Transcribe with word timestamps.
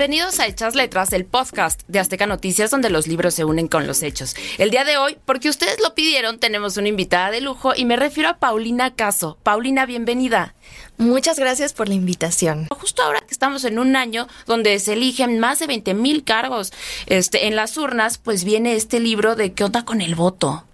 Bienvenidos 0.00 0.40
a 0.40 0.46
Hechas 0.46 0.74
Letras, 0.74 1.12
el 1.12 1.26
podcast 1.26 1.82
de 1.86 1.98
Azteca 1.98 2.26
Noticias 2.26 2.70
donde 2.70 2.88
los 2.88 3.06
libros 3.06 3.34
se 3.34 3.44
unen 3.44 3.68
con 3.68 3.86
los 3.86 4.02
hechos. 4.02 4.34
El 4.56 4.70
día 4.70 4.82
de 4.84 4.96
hoy, 4.96 5.18
porque 5.26 5.50
ustedes 5.50 5.78
lo 5.78 5.94
pidieron, 5.94 6.38
tenemos 6.38 6.78
una 6.78 6.88
invitada 6.88 7.30
de 7.30 7.42
lujo 7.42 7.74
y 7.76 7.84
me 7.84 7.96
refiero 7.96 8.30
a 8.30 8.38
Paulina 8.38 8.94
Caso. 8.94 9.36
Paulina, 9.42 9.84
bienvenida. 9.84 10.54
Muchas 10.96 11.38
gracias 11.38 11.74
por 11.74 11.88
la 11.88 11.96
invitación. 11.96 12.66
Justo 12.70 13.02
ahora 13.02 13.20
que 13.20 13.32
estamos 13.32 13.62
en 13.64 13.78
un 13.78 13.94
año 13.94 14.26
donde 14.46 14.78
se 14.78 14.94
eligen 14.94 15.38
más 15.38 15.58
de 15.58 15.66
20 15.66 15.92
mil 15.92 16.24
cargos 16.24 16.72
este, 17.04 17.46
en 17.46 17.54
las 17.54 17.76
urnas, 17.76 18.16
pues 18.16 18.44
viene 18.44 18.76
este 18.76 19.00
libro 19.00 19.36
de 19.36 19.52
¿Qué 19.52 19.64
onda 19.64 19.84
con 19.84 20.00
el 20.00 20.14
voto? 20.14 20.64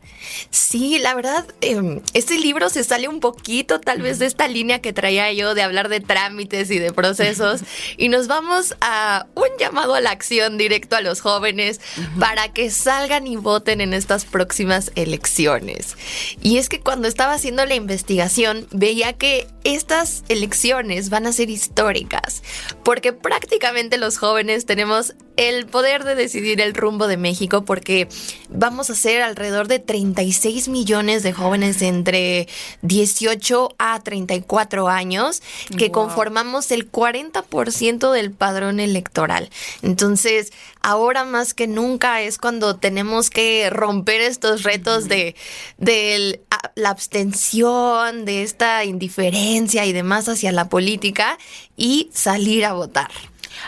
Sí, 0.51 0.99
la 0.99 1.15
verdad, 1.15 1.47
em, 1.61 2.01
este 2.15 2.39
libro 2.39 2.69
se 2.71 2.85
sale 2.85 3.09
un 3.09 3.21
poquito 3.21 3.81
tal 3.81 4.03
vez 4.03 4.19
de 4.19 4.27
esta 4.27 4.49
línea 4.49 4.81
que 4.81 4.93
traía 4.93 5.33
yo 5.33 5.55
de 5.55 5.63
hablar 5.63 5.89
de 5.89 6.01
trámites 6.01 6.71
y 6.71 6.79
de 6.79 6.93
procesos 6.93 7.61
y 7.97 8.09
nos 8.09 8.27
vamos 8.29 8.75
a 8.81 9.27
un 9.35 9.49
llamado 9.59 9.95
a 9.95 10.01
la 10.01 10.11
acción 10.11 10.59
directo 10.59 10.97
a 10.97 11.01
los 11.01 11.21
jóvenes 11.21 11.81
para 12.19 12.53
que 12.53 12.71
salgan 12.71 13.27
y 13.27 13.37
voten 13.37 13.81
en 13.81 13.95
estas 13.95 14.25
próximas 14.25 14.93
elecciones. 14.95 15.97
Y 16.43 16.59
es 16.59 16.69
que 16.69 16.81
cuando 16.81 17.09
estaba 17.09 17.35
haciendo 17.35 17.65
la 17.67 17.75
investigación 17.75 18.67
veía 18.71 19.13
que 19.15 19.47
estas 19.65 20.25
elecciones 20.29 21.11
van 21.11 21.27
a 21.27 21.33
ser 21.33 21.51
históricas 21.51 22.43
porque 22.85 23.13
prácticamente 23.13 23.99
los 23.99 24.19
jóvenes 24.19 24.67
tenemos 24.67 25.15
el 25.37 25.67
poder 25.67 26.05
de 26.05 26.15
decidir 26.15 26.61
el 26.61 26.75
rumbo 26.75 27.07
de 27.07 27.17
México 27.17 27.65
porque 27.65 28.09
vamos 28.49 28.91
a 28.91 28.95
ser 28.95 29.23
alrededor 29.23 29.69
de 29.69 29.79
36 29.79 30.69
millones 30.69 31.23
de 31.23 31.33
jóvenes 31.33 31.83
entre 31.83 32.49
18 32.83 33.75
a 33.79 34.01
34 34.03 34.89
años 34.89 35.43
que 35.77 35.91
conformamos 35.91 36.71
el 36.71 36.91
40% 36.91 38.13
del 38.13 38.31
padrón 38.31 38.81
electoral. 38.81 39.51
Entonces, 39.83 40.53
ahora 40.81 41.25
más 41.25 41.55
que 41.55 41.67
nunca 41.67 42.23
es 42.23 42.39
cuando 42.39 42.77
tenemos 42.77 43.31
que 43.31 43.69
romper 43.71 44.21
estos 44.21 44.63
retos 44.63 45.09
de, 45.09 45.35
de 45.79 46.41
la 46.75 46.91
abstención, 46.91 48.25
de 48.25 48.43
esta 48.43 48.85
indiferencia 48.85 49.85
y 49.85 49.93
demás 49.93 50.29
hacia 50.29 50.53
la 50.53 50.69
política 50.69 51.39
y 51.77 52.11
salir 52.13 52.65
a 52.65 52.73
votar. 52.73 53.11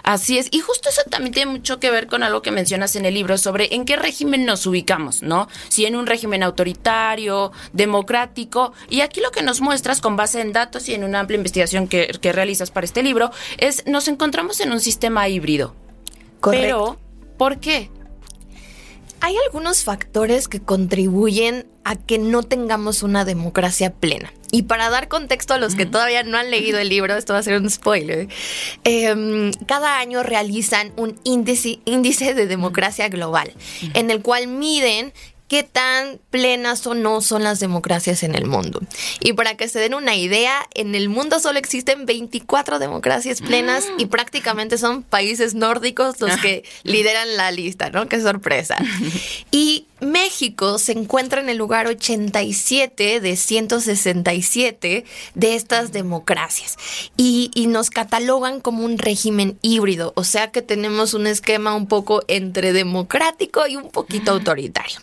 Así 0.03 0.39
es, 0.39 0.49
y 0.51 0.61
justo 0.61 0.89
eso 0.89 1.03
también 1.11 1.35
tiene 1.35 1.51
mucho 1.53 1.81
que 1.81 1.91
ver 1.91 2.07
con 2.07 2.23
algo 2.23 2.43
que 2.43 2.51
mencionas 2.51 2.97
en 2.97 3.05
el 3.05 3.15
libro 3.15 3.39
sobre 3.39 3.75
en 3.75 3.85
qué 3.85 3.97
régimen 3.97 4.45
nos 4.45 4.67
ubicamos, 4.67 5.23
¿no? 5.23 5.49
Si 5.69 5.87
en 5.87 5.97
un 5.97 6.07
régimen 6.07 6.43
autoritario, 6.43 7.53
democrático, 7.73 8.73
y 8.89 9.01
aquí 9.01 9.21
lo 9.21 9.31
que 9.31 9.43
nos 9.43 9.61
muestras 9.61 10.01
con 10.01 10.17
base 10.17 10.41
en 10.41 10.53
datos 10.53 10.89
y 10.89 10.95
en 10.95 11.05
una 11.05 11.21
amplia 11.21 11.37
investigación 11.37 11.89
que, 11.89 12.07
que 12.21 12.33
realizas 12.33 12.71
para 12.71 12.85
este 12.85 13.03
libro 13.03 13.31
es 13.59 13.87
nos 13.87 14.09
encontramos 14.09 14.61
en 14.61 14.73
un 14.73 14.81
sistema 14.81 15.29
híbrido. 15.29 15.75
Correcto. 16.41 16.63
Pero, 16.63 16.99
¿por 17.37 17.59
qué? 17.59 17.91
Hay 19.21 19.35
algunos 19.47 19.83
factores 19.83 20.47
que 20.49 20.61
contribuyen 20.61 21.67
a 21.85 21.97
que 21.97 22.19
no 22.19 22.43
tengamos 22.43 23.03
una 23.03 23.25
democracia 23.25 23.93
plena. 23.93 24.33
Y 24.51 24.63
para 24.63 24.91
dar 24.91 25.09
contexto 25.09 25.55
a 25.55 25.59
los 25.59 25.75
que 25.75 25.87
todavía 25.87 26.23
no 26.23 26.39
han 26.39 26.51
leído 26.51 26.79
el 26.79 26.89
libro, 26.89 27.17
esto 27.17 27.33
va 27.35 27.41
a 27.41 27.43
ser 27.43 27.61
un 27.61 27.69
spoiler, 27.69 28.29
em, 28.85 29.53
cada 29.67 29.99
año 29.99 30.23
realizan 30.23 30.93
un 30.97 31.19
índice, 31.25 31.81
índice 31.85 32.35
de 32.35 32.47
democracia 32.47 33.09
global, 33.09 33.53
en 33.95 34.11
el 34.11 34.23
cual 34.23 34.47
miden 34.47 35.13
qué 35.49 35.63
tan 35.63 36.21
plenas 36.31 36.87
o 36.87 36.95
no 36.95 37.21
son 37.23 37.43
las 37.43 37.59
democracias 37.59 38.23
en 38.23 38.35
el 38.35 38.45
mundo. 38.45 38.81
Y 39.21 39.33
para 39.33 39.57
que 39.57 39.69
se 39.69 39.81
den 39.81 39.95
una 39.95 40.15
idea, 40.15 40.69
en 40.75 40.95
el 40.95 41.09
mundo 41.09 41.41
solo 41.41 41.59
existen 41.59 42.07
24 42.07 42.79
democracias 42.79 43.41
plenas 43.41 43.87
y 43.97 44.05
ah. 44.05 44.09
prácticamente 44.09 44.77
son 44.77 45.03
países 45.03 45.55
nórdicos 45.55 46.21
los 46.21 46.37
que 46.37 46.65
lideran 46.83 47.37
la 47.37 47.51
lista, 47.51 47.91
¿no? 47.91 48.09
Qué 48.09 48.21
sorpresa. 48.21 48.77
Y 49.51 49.88
México 50.01 50.79
se 50.79 50.93
encuentra 50.93 51.41
en 51.41 51.49
el 51.49 51.57
lugar 51.57 51.87
87 51.87 53.21
de 53.21 53.37
167 53.37 55.05
de 55.35 55.55
estas 55.55 55.93
democracias. 55.93 56.77
Y, 57.17 57.51
nos 57.69 57.91
catalogan 57.91 58.61
como 58.61 58.83
un 58.83 58.97
régimen 58.97 59.59
híbrido, 59.61 60.15
o 60.17 60.25
sea 60.25 60.51
que 60.51 60.63
tenemos 60.63 61.13
un 61.13 61.27
esquema 61.27 61.75
un 61.75 61.87
poco 61.87 62.23
entre 62.27 62.73
democrático 62.73 63.67
y 63.67 63.77
un 63.77 63.91
poquito 63.91 64.33
autoritario. 64.33 65.01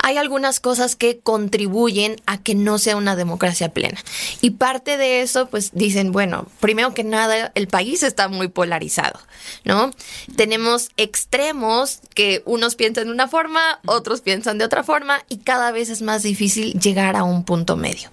Hay 0.00 0.16
algunas 0.16 0.60
cosas 0.60 0.94
que 0.94 1.18
contribuyen 1.18 2.22
a 2.26 2.40
que 2.40 2.54
no 2.54 2.78
sea 2.78 2.96
una 2.96 3.16
democracia 3.16 3.70
plena. 3.70 4.00
Y 4.40 4.50
parte 4.50 4.96
de 4.96 5.22
eso 5.22 5.48
pues 5.48 5.72
dicen, 5.72 6.12
bueno, 6.12 6.46
primero 6.60 6.94
que 6.94 7.02
nada 7.02 7.50
el 7.56 7.66
país 7.66 8.04
está 8.04 8.28
muy 8.28 8.46
polarizado, 8.46 9.18
¿no? 9.64 9.90
Tenemos 10.36 10.90
extremos 10.96 11.98
que 12.14 12.42
unos 12.44 12.76
piensan 12.76 13.06
de 13.06 13.12
una 13.12 13.26
forma, 13.26 13.80
otros 13.86 14.20
piensan 14.20 14.33
piensan 14.34 14.58
de 14.58 14.64
otra 14.64 14.82
forma 14.82 15.22
y 15.28 15.36
cada 15.38 15.70
vez 15.70 15.90
es 15.90 16.02
más 16.02 16.24
difícil 16.24 16.72
llegar 16.80 17.14
a 17.14 17.22
un 17.22 17.44
punto 17.44 17.76
medio. 17.76 18.10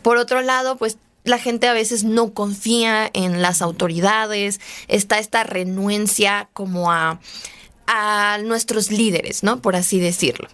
Por 0.00 0.16
otro 0.16 0.40
lado, 0.40 0.76
pues 0.76 0.96
la 1.24 1.40
gente 1.40 1.66
a 1.66 1.72
veces 1.72 2.04
no 2.04 2.32
confía 2.32 3.10
en 3.12 3.42
las 3.42 3.62
autoridades, 3.62 4.60
está 4.86 5.18
esta 5.18 5.42
renuencia 5.42 6.48
como 6.52 6.92
a 6.92 7.18
a 7.86 8.38
nuestros 8.42 8.90
líderes, 8.90 9.42
¿no? 9.42 9.60
Por 9.60 9.76
así 9.76 10.00
decirlo. 10.00 10.48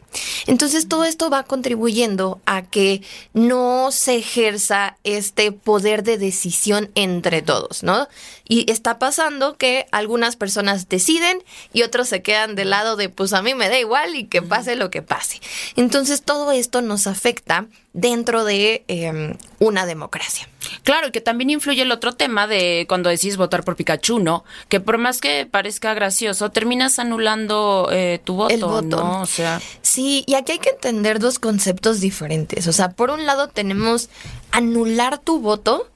Entonces 0.46 0.88
todo 0.88 1.04
esto 1.04 1.30
va 1.30 1.44
contribuyendo 1.44 2.40
a 2.46 2.62
que 2.62 3.02
no 3.32 3.90
se 3.90 4.16
ejerza 4.16 4.96
este 5.04 5.52
poder 5.52 6.02
de 6.02 6.18
decisión 6.18 6.90
entre 6.94 7.42
todos, 7.42 7.82
¿no? 7.82 8.08
Y 8.46 8.70
está 8.70 8.98
pasando 8.98 9.56
que 9.56 9.86
algunas 9.92 10.36
personas 10.36 10.88
deciden 10.88 11.42
y 11.72 11.82
otros 11.82 12.08
se 12.08 12.22
quedan 12.22 12.54
del 12.54 12.70
lado 12.70 12.96
de 12.96 13.08
pues 13.08 13.32
a 13.32 13.42
mí 13.42 13.54
me 13.54 13.68
da 13.68 13.78
igual 13.78 14.14
y 14.16 14.24
que 14.24 14.42
pase 14.42 14.76
lo 14.76 14.90
que 14.90 15.02
pase. 15.02 15.40
Entonces 15.76 16.22
todo 16.22 16.52
esto 16.52 16.82
nos 16.82 17.06
afecta 17.06 17.66
dentro 17.92 18.44
de 18.44 18.84
em, 18.88 19.36
una 19.58 19.86
democracia. 19.86 20.48
Claro, 20.82 21.08
y 21.08 21.10
que 21.12 21.20
también 21.20 21.50
influye 21.50 21.82
el 21.82 21.92
otro 21.92 22.12
tema 22.12 22.46
de 22.46 22.86
cuando 22.88 23.10
decís 23.10 23.36
votar 23.36 23.64
por 23.64 23.76
Pikachu, 23.76 24.18
¿no? 24.18 24.44
Que 24.68 24.80
por 24.80 24.98
más 24.98 25.20
que 25.20 25.46
parezca 25.46 25.92
gracioso, 25.94 26.50
terminas 26.50 26.98
anulando 26.98 27.88
eh, 27.92 28.20
tu 28.24 28.34
voto, 28.34 28.54
el 28.54 28.60
voto. 28.60 28.96
¿no? 28.96 29.20
O 29.22 29.26
sea. 29.26 29.60
Sí, 29.82 30.24
y 30.26 30.34
aquí 30.34 30.52
hay 30.52 30.58
que 30.58 30.70
entender 30.70 31.18
dos 31.18 31.38
conceptos 31.38 32.00
diferentes. 32.00 32.66
O 32.66 32.72
sea, 32.72 32.92
por 32.92 33.10
un 33.10 33.26
lado 33.26 33.48
tenemos 33.48 34.08
anular 34.50 35.18
tu 35.18 35.40
voto, 35.40 35.88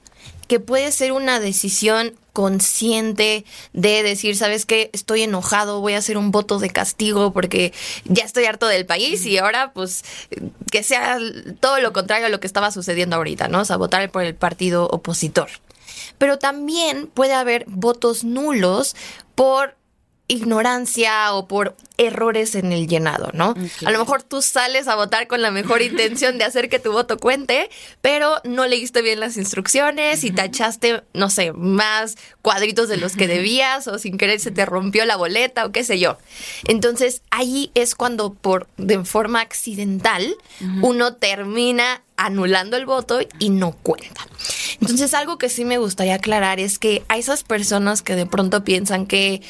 que 0.47 0.59
puede 0.59 0.91
ser 0.91 1.11
una 1.11 1.39
decisión 1.39 2.15
consciente 2.33 3.45
de 3.73 4.03
decir, 4.03 4.35
¿sabes 4.35 4.65
qué? 4.65 4.89
Estoy 4.93 5.23
enojado, 5.23 5.81
voy 5.81 5.93
a 5.93 5.97
hacer 5.97 6.17
un 6.17 6.31
voto 6.31 6.59
de 6.59 6.69
castigo 6.69 7.33
porque 7.33 7.73
ya 8.05 8.25
estoy 8.25 8.45
harto 8.45 8.67
del 8.67 8.85
país 8.85 9.25
y 9.25 9.37
ahora 9.37 9.71
pues 9.73 10.03
que 10.71 10.83
sea 10.83 11.17
todo 11.59 11.79
lo 11.79 11.93
contrario 11.93 12.27
a 12.27 12.29
lo 12.29 12.39
que 12.39 12.47
estaba 12.47 12.71
sucediendo 12.71 13.15
ahorita, 13.15 13.47
¿no? 13.47 13.61
O 13.61 13.65
sea, 13.65 13.77
votar 13.77 14.11
por 14.11 14.23
el 14.23 14.35
partido 14.35 14.87
opositor. 14.87 15.49
Pero 16.17 16.37
también 16.37 17.07
puede 17.07 17.33
haber 17.33 17.65
votos 17.67 18.23
nulos 18.23 18.95
por 19.33 19.76
ignorancia 20.27 21.33
o 21.33 21.47
por 21.47 21.75
errores 21.97 22.55
en 22.55 22.71
el 22.71 22.87
llenado, 22.87 23.31
¿no? 23.33 23.55
A 23.85 23.91
lo 23.91 23.99
mejor 23.99 24.23
tú 24.23 24.41
sales 24.41 24.87
a 24.87 24.95
votar 24.95 25.27
con 25.27 25.41
la 25.41 25.51
mejor 25.51 25.81
intención 25.81 26.37
de 26.37 26.43
hacer 26.43 26.69
que 26.69 26.79
tu 26.79 26.91
voto 26.91 27.17
cuente, 27.17 27.69
pero 28.01 28.41
no 28.43 28.67
leíste 28.67 29.01
bien 29.01 29.19
las 29.19 29.37
instrucciones 29.37 30.23
y 30.23 30.31
tachaste, 30.31 31.01
no 31.13 31.29
sé, 31.29 31.53
más 31.53 32.17
cuadritos 32.41 32.89
de 32.89 32.97
los 32.97 33.15
que 33.15 33.27
debías 33.27 33.87
o 33.87 33.97
sin 33.99 34.17
querer 34.17 34.39
se 34.39 34.51
te 34.51 34.65
rompió 34.65 35.05
la 35.05 35.15
boleta 35.15 35.65
o 35.65 35.71
qué 35.71 35.83
sé 35.83 35.97
yo. 35.97 36.17
Entonces, 36.67 37.21
ahí 37.31 37.71
es 37.73 37.95
cuando 37.95 38.33
por 38.33 38.67
de 38.77 39.03
forma 39.05 39.41
accidental 39.41 40.35
uno 40.81 41.15
termina 41.15 42.03
anulando 42.17 42.77
el 42.77 42.85
voto 42.85 43.19
y 43.39 43.49
no 43.49 43.71
cuenta. 43.71 44.27
Entonces, 44.81 45.13
algo 45.13 45.37
que 45.37 45.49
sí 45.49 45.65
me 45.65 45.77
gustaría 45.77 46.15
aclarar 46.15 46.59
es 46.59 46.79
que 46.79 47.03
a 47.07 47.17
esas 47.17 47.43
personas 47.43 48.01
que 48.01 48.15
de 48.15 48.25
pronto 48.25 48.63
piensan 48.63 49.05
que 49.05 49.41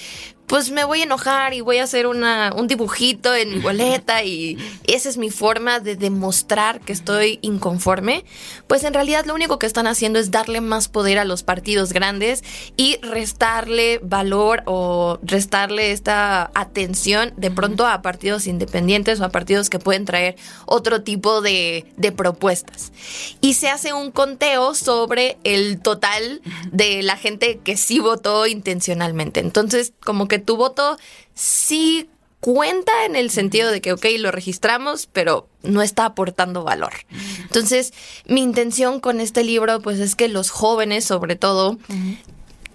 pues 0.48 0.72
me 0.72 0.86
voy 0.86 1.02
a 1.02 1.04
enojar 1.04 1.54
y 1.54 1.62
voy 1.62 1.78
a 1.78 1.84
hacer 1.84 2.08
una, 2.08 2.54
un 2.56 2.68
dibujito 2.68 3.36
en 3.36 3.50
mi 3.50 3.60
boleta 3.60 4.24
y 4.24 4.58
esa 4.86 5.10
es 5.10 5.18
mi 5.18 5.30
forma 5.30 5.82
de 5.82 5.98
demostrar 5.98 6.80
que 6.80 6.94
estoy 6.94 7.40
inconforme, 7.42 8.24
pues 8.66 8.86
en 8.86 8.94
realidad 8.94 9.26
lo 9.26 9.36
único 9.36 9.60
que 9.60 9.66
están 9.66 9.88
haciendo 9.88 10.20
es 10.20 10.32
darle 10.32 10.62
más 10.62 10.88
poder 10.88 11.20
a 11.20 11.26
los 11.26 11.44
partidos 11.44 11.92
grandes 11.92 12.46
y 12.78 12.98
restarle 13.02 14.00
valor 14.02 14.64
o 14.66 15.20
restarle 15.22 15.92
esta 15.92 16.50
atención 16.56 17.34
de 17.36 17.52
pronto 17.52 17.86
a 17.86 18.02
partidos 18.02 18.48
independientes 18.48 19.20
o 19.20 19.26
a 19.26 19.30
partidos 19.30 19.70
que 19.70 19.80
pueden 19.80 20.06
traer 20.06 20.38
otro 20.66 21.04
tipo 21.04 21.42
de, 21.42 21.86
de 21.98 22.14
propuestas. 22.14 22.94
Y 23.42 23.56
se 23.56 23.68
hace 23.70 23.92
un 23.92 24.12
conteo 24.12 24.76
sobre 24.76 25.38
el 25.44 25.82
total 25.82 26.42
de 26.72 27.04
la 27.04 27.18
gente 27.18 27.60
que 27.64 27.76
sí 27.76 28.00
votó 28.00 28.48
intencionalmente. 28.48 29.42
Entonces, 29.42 29.92
como 30.04 30.30
que 30.30 30.37
tu 30.40 30.58
voto 30.58 30.98
sí 31.34 32.10
cuenta 32.40 33.06
en 33.06 33.16
el 33.16 33.30
sentido 33.30 33.72
de 33.72 33.82
que, 33.82 33.94
ok, 33.94 34.06
lo 34.20 34.32
registramos, 34.32 35.08
pero 35.12 35.50
no 35.64 35.82
está 35.82 36.06
aportando 36.06 36.64
valor. 36.64 36.94
Entonces, 37.42 37.94
mi 38.26 38.42
intención 38.42 39.00
con 39.00 39.20
este 39.20 39.44
libro, 39.44 39.82
pues 39.82 40.00
es 40.00 40.16
que 40.16 40.28
los 40.28 40.50
jóvenes, 40.50 41.04
sobre 41.04 41.36
todo, 41.36 41.78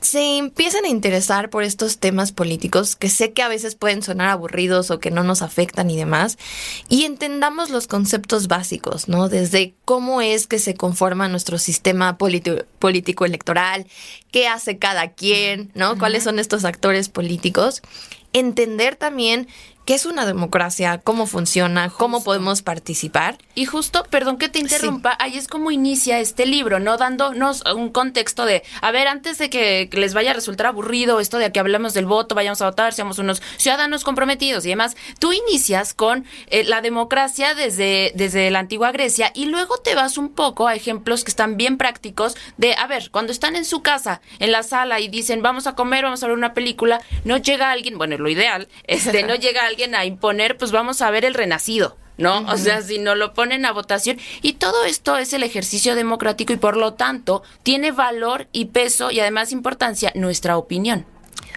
se 0.02 0.36
empiezan 0.36 0.84
a 0.84 0.88
interesar 0.88 1.48
por 1.48 1.62
estos 1.62 1.98
temas 1.98 2.32
políticos 2.32 2.96
que 2.96 3.08
sé 3.08 3.32
que 3.32 3.42
a 3.42 3.48
veces 3.48 3.76
pueden 3.76 4.02
sonar 4.02 4.28
aburridos 4.28 4.90
o 4.90 4.98
que 4.98 5.10
no 5.10 5.22
nos 5.22 5.42
afectan 5.42 5.90
y 5.90 5.96
demás, 5.96 6.38
y 6.88 7.04
entendamos 7.04 7.70
los 7.70 7.86
conceptos 7.86 8.48
básicos, 8.48 9.08
¿no? 9.08 9.28
Desde 9.28 9.74
cómo 9.84 10.20
es 10.20 10.46
que 10.46 10.58
se 10.58 10.74
conforma 10.74 11.28
nuestro 11.28 11.56
sistema 11.58 12.18
político 12.18 13.24
electoral, 13.24 13.86
qué 14.30 14.48
hace 14.48 14.78
cada 14.78 15.12
quien, 15.12 15.70
¿no? 15.74 15.96
¿Cuáles 15.98 16.24
son 16.24 16.38
estos 16.38 16.64
actores 16.64 17.08
políticos? 17.08 17.80
Entender 18.34 18.96
también 18.96 19.46
qué 19.84 19.94
es 19.94 20.06
una 20.06 20.26
democracia, 20.26 20.98
cómo 20.98 21.26
funciona, 21.26 21.90
cómo 21.90 22.22
podemos 22.22 22.62
participar. 22.62 23.38
Y 23.54 23.66
justo, 23.66 24.04
perdón 24.08 24.38
que 24.38 24.48
te 24.48 24.58
interrumpa, 24.58 25.16
ahí 25.18 25.36
es 25.36 25.48
como 25.48 25.70
inicia 25.70 26.20
este 26.20 26.46
libro, 26.46 26.78
¿no? 26.78 26.96
Dándonos 26.96 27.62
un 27.74 27.90
contexto 27.90 28.44
de, 28.44 28.62
a 28.80 28.90
ver, 28.92 29.08
antes 29.08 29.38
de 29.38 29.50
que 29.50 29.90
les 29.92 30.14
vaya 30.14 30.30
a 30.30 30.34
resultar 30.34 30.66
aburrido 30.66 31.20
esto 31.20 31.38
de 31.38 31.50
que 31.52 31.60
hablemos 31.60 31.94
del 31.94 32.06
voto, 32.06 32.34
vayamos 32.34 32.62
a 32.62 32.66
votar, 32.66 32.92
seamos 32.92 33.18
unos 33.18 33.42
ciudadanos 33.56 34.04
comprometidos 34.04 34.64
y 34.64 34.68
demás, 34.68 34.96
tú 35.18 35.32
inicias 35.32 35.94
con 35.94 36.24
eh, 36.48 36.64
la 36.64 36.80
democracia 36.80 37.54
desde, 37.54 38.12
desde 38.14 38.50
la 38.50 38.60
antigua 38.60 38.92
Grecia 38.92 39.32
y 39.34 39.46
luego 39.46 39.78
te 39.78 39.94
vas 39.94 40.16
un 40.16 40.30
poco 40.30 40.68
a 40.68 40.74
ejemplos 40.74 41.24
que 41.24 41.30
están 41.30 41.56
bien 41.56 41.76
prácticos 41.76 42.36
de, 42.56 42.74
a 42.74 42.86
ver, 42.86 43.10
cuando 43.10 43.32
están 43.32 43.56
en 43.56 43.64
su 43.64 43.82
casa, 43.82 44.20
en 44.38 44.52
la 44.52 44.62
sala 44.62 45.00
y 45.00 45.08
dicen, 45.08 45.42
vamos 45.42 45.66
a 45.66 45.74
comer, 45.74 46.04
vamos 46.04 46.22
a 46.22 46.28
ver 46.28 46.36
una 46.36 46.54
película, 46.54 47.00
no 47.24 47.36
llega 47.36 47.70
alguien, 47.70 47.98
bueno, 47.98 48.16
lo 48.16 48.28
ideal, 48.28 48.68
este, 48.84 49.22
no 49.24 49.34
llega 49.34 49.66
alguien 49.66 49.71
a 49.94 50.04
imponer, 50.04 50.56
pues 50.56 50.72
vamos 50.72 51.02
a 51.02 51.10
ver 51.10 51.24
el 51.24 51.34
renacido. 51.34 51.96
¿no? 52.18 52.40
O 52.52 52.56
sea, 52.56 52.82
si 52.82 52.98
no 52.98 53.14
lo 53.14 53.34
ponen 53.34 53.64
a 53.64 53.72
votación. 53.72 54.18
Y 54.42 54.54
todo 54.54 54.84
esto 54.84 55.16
es 55.16 55.32
el 55.32 55.42
ejercicio 55.42 55.94
democrático 55.94 56.52
y 56.52 56.56
por 56.56 56.76
lo 56.76 56.94
tanto 56.94 57.42
tiene 57.62 57.90
valor 57.90 58.48
y 58.52 58.66
peso 58.66 59.10
y 59.10 59.20
además 59.20 59.52
importancia 59.52 60.12
nuestra 60.14 60.56
opinión. 60.56 61.06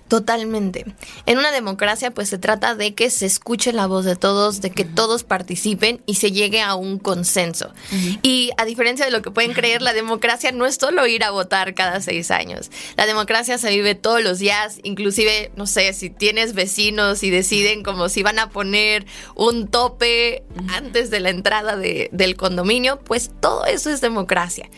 Totalmente. 0.08 0.86
En 1.26 1.40
una 1.40 1.52
democracia 1.52 2.12
pues 2.12 2.30
se 2.30 2.38
trata 2.38 2.76
de 2.76 2.94
que 2.94 3.10
se 3.10 3.26
escuche 3.26 3.74
la 3.74 3.88
voz 3.88 4.06
de 4.06 4.16
todos, 4.16 4.62
de 4.62 4.70
que 4.70 4.86
todos 4.86 5.24
participen 5.24 6.02
y 6.06 6.16
se 6.16 6.32
llegue 6.32 6.62
a 6.62 6.76
un 6.76 7.00
consenso. 7.00 7.74
Y 8.22 8.52
a 8.58 8.66
diferencia 8.66 9.06
de 9.06 9.12
lo 9.12 9.24
que 9.24 9.32
pueden 9.32 9.54
creer, 9.54 9.82
la 9.82 9.94
democracia 9.94 10.52
no 10.52 10.68
es 10.68 10.76
solo 10.76 11.08
ir 11.08 11.24
a 11.24 11.32
votar 11.32 11.74
cada 11.74 12.02
seis 12.02 12.30
años. 12.30 12.70
La 12.98 13.08
democracia 13.08 13.58
se 13.58 13.72
vive 13.72 13.96
todos 13.96 14.22
los 14.22 14.38
días, 14.38 14.80
inclusive, 14.84 15.52
no 15.56 15.66
sé, 15.66 15.92
si 15.94 16.12
tienes 16.12 16.54
vecinos 16.54 17.24
y 17.24 17.32
deciden 17.32 17.82
como 17.82 18.08
si 18.08 18.22
van 18.22 18.38
a 18.38 18.50
poner 18.50 19.08
un 19.34 19.68
tope 19.68 20.44
antes 20.70 21.10
de 21.10 21.20
la 21.20 21.32
entrada 21.32 21.78
del 21.78 22.36
condominio, 22.36 23.00
pues 23.00 23.32
todo 23.42 23.66
eso 23.66 23.90
es 23.90 24.02
democracia. 24.02 24.70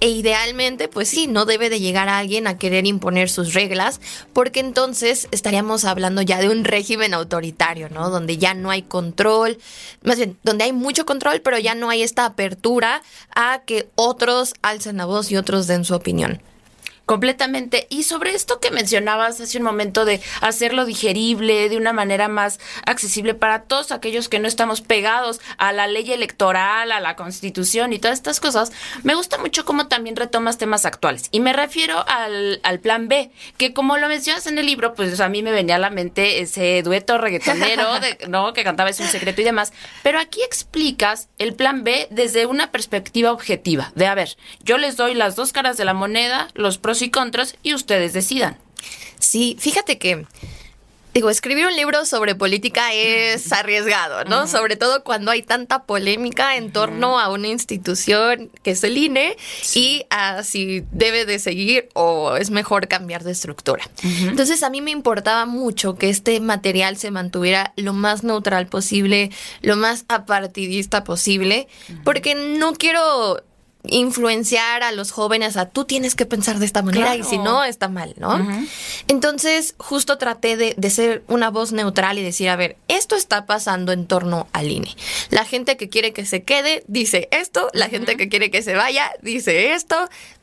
E 0.00 0.08
idealmente, 0.08 0.88
pues 0.88 1.08
sí, 1.08 1.26
no 1.26 1.44
debe 1.44 1.68
de 1.68 1.80
llegar 1.80 2.08
a 2.08 2.16
alguien 2.16 2.46
a 2.46 2.56
querer 2.56 2.86
imponer 2.86 3.28
sus 3.28 3.52
reglas, 3.52 4.00
porque 4.32 4.69
entonces 4.70 5.26
estaríamos 5.32 5.84
hablando 5.84 6.22
ya 6.22 6.38
de 6.38 6.48
un 6.48 6.62
régimen 6.62 7.12
autoritario, 7.12 7.88
¿no? 7.88 8.08
Donde 8.08 8.38
ya 8.38 8.54
no 8.54 8.70
hay 8.70 8.82
control, 8.82 9.58
más 10.04 10.16
bien, 10.16 10.38
donde 10.44 10.62
hay 10.62 10.72
mucho 10.72 11.04
control, 11.04 11.40
pero 11.40 11.58
ya 11.58 11.74
no 11.74 11.90
hay 11.90 12.02
esta 12.02 12.24
apertura 12.24 13.02
a 13.34 13.62
que 13.66 13.88
otros 13.96 14.54
alcen 14.62 14.98
la 14.98 15.06
voz 15.06 15.32
y 15.32 15.36
otros 15.36 15.66
den 15.66 15.84
su 15.84 15.96
opinión. 15.96 16.40
Completamente. 17.10 17.88
Y 17.90 18.04
sobre 18.04 18.36
esto 18.36 18.60
que 18.60 18.70
mencionabas 18.70 19.40
hace 19.40 19.58
un 19.58 19.64
momento 19.64 20.04
de 20.04 20.20
hacerlo 20.42 20.84
digerible, 20.84 21.68
de 21.68 21.76
una 21.76 21.92
manera 21.92 22.28
más 22.28 22.60
accesible 22.86 23.34
para 23.34 23.62
todos 23.62 23.90
aquellos 23.90 24.28
que 24.28 24.38
no 24.38 24.46
estamos 24.46 24.80
pegados 24.80 25.40
a 25.58 25.72
la 25.72 25.88
ley 25.88 26.12
electoral, 26.12 26.92
a 26.92 27.00
la 27.00 27.16
constitución 27.16 27.92
y 27.92 27.98
todas 27.98 28.18
estas 28.18 28.38
cosas, 28.38 28.70
me 29.02 29.16
gusta 29.16 29.38
mucho 29.38 29.64
cómo 29.64 29.88
también 29.88 30.14
retomas 30.14 30.56
temas 30.56 30.86
actuales. 30.86 31.24
Y 31.32 31.40
me 31.40 31.52
refiero 31.52 32.04
al, 32.06 32.60
al 32.62 32.78
plan 32.78 33.08
B, 33.08 33.32
que 33.56 33.74
como 33.74 33.96
lo 33.96 34.06
mencionas 34.06 34.46
en 34.46 34.58
el 34.58 34.66
libro, 34.66 34.94
pues 34.94 35.18
a 35.18 35.28
mí 35.28 35.42
me 35.42 35.50
venía 35.50 35.74
a 35.74 35.80
la 35.80 35.90
mente 35.90 36.38
ese 36.38 36.80
dueto 36.84 37.18
reggaetonero, 37.18 37.98
de, 37.98 38.18
¿no? 38.28 38.52
Que 38.52 38.62
cantaba 38.62 38.88
Es 38.88 39.00
un 39.00 39.08
secreto 39.08 39.40
y 39.40 39.44
demás. 39.44 39.72
Pero 40.04 40.20
aquí 40.20 40.42
explicas 40.44 41.28
el 41.38 41.54
plan 41.54 41.82
B 41.82 42.06
desde 42.10 42.46
una 42.46 42.70
perspectiva 42.70 43.32
objetiva, 43.32 43.90
de 43.96 44.06
a 44.06 44.14
ver, 44.14 44.36
yo 44.62 44.78
les 44.78 44.96
doy 44.96 45.14
las 45.14 45.34
dos 45.34 45.52
caras 45.52 45.76
de 45.76 45.84
la 45.84 45.92
moneda, 45.92 46.46
los 46.54 46.78
y 47.02 47.10
contras 47.10 47.56
y 47.62 47.74
ustedes 47.74 48.12
decidan. 48.12 48.56
Sí, 49.18 49.56
fíjate 49.58 49.98
que 49.98 50.26
Digo, 51.12 51.28
escribir 51.28 51.66
un 51.66 51.74
libro 51.74 52.04
sobre 52.06 52.36
política 52.36 52.92
es 52.92 53.52
arriesgado, 53.52 54.24
¿no? 54.26 54.46
Sobre 54.46 54.76
todo 54.76 55.02
cuando 55.02 55.32
hay 55.32 55.42
tanta 55.42 55.82
polémica 55.82 56.56
en 56.56 56.70
torno 56.70 57.18
a 57.18 57.30
una 57.30 57.48
institución 57.48 58.48
que 58.62 58.70
es 58.70 58.84
el 58.84 58.96
INE 58.96 59.36
y 59.74 60.04
a 60.10 60.44
si 60.44 60.84
debe 60.92 61.26
de 61.26 61.40
seguir 61.40 61.88
o 61.94 62.36
es 62.36 62.50
mejor 62.50 62.86
cambiar 62.86 63.24
de 63.24 63.32
estructura. 63.32 63.82
Entonces, 64.04 64.62
a 64.62 64.70
mí 64.70 64.80
me 64.80 64.92
importaba 64.92 65.46
mucho 65.46 65.96
que 65.96 66.10
este 66.10 66.38
material 66.38 66.96
se 66.96 67.10
mantuviera 67.10 67.72
lo 67.74 67.92
más 67.92 68.22
neutral 68.22 68.68
posible, 68.68 69.32
lo 69.62 69.74
más 69.74 70.04
apartidista 70.08 71.02
posible, 71.02 71.66
porque 72.04 72.36
no 72.36 72.74
quiero 72.74 73.42
influenciar 73.84 74.82
a 74.82 74.92
los 74.92 75.10
jóvenes 75.10 75.56
a 75.56 75.66
tú 75.66 75.84
tienes 75.84 76.14
que 76.14 76.26
pensar 76.26 76.58
de 76.58 76.66
esta 76.66 76.82
manera 76.82 77.16
y 77.16 77.22
si 77.24 77.38
no, 77.38 77.64
está 77.64 77.88
mal, 77.88 78.14
¿no? 78.18 78.38
Entonces, 79.08 79.74
justo 79.78 80.18
traté 80.18 80.56
de, 80.56 80.90
ser 80.90 81.22
una 81.28 81.50
voz 81.50 81.72
neutral 81.72 82.18
y 82.18 82.22
decir, 82.22 82.48
a 82.48 82.56
ver, 82.56 82.76
esto 82.88 83.16
está 83.16 83.46
pasando 83.46 83.92
en 83.92 84.06
torno 84.06 84.48
al 84.52 84.70
INE. 84.70 84.94
La 85.30 85.44
gente 85.44 85.76
que 85.76 85.88
quiere 85.88 86.12
que 86.12 86.26
se 86.26 86.42
quede 86.42 86.84
dice 86.88 87.28
esto, 87.30 87.70
la 87.72 87.88
gente 87.88 88.16
que 88.16 88.28
quiere 88.28 88.50
que 88.50 88.62
se 88.62 88.74
vaya 88.74 89.10
dice 89.22 89.72
esto. 89.72 89.96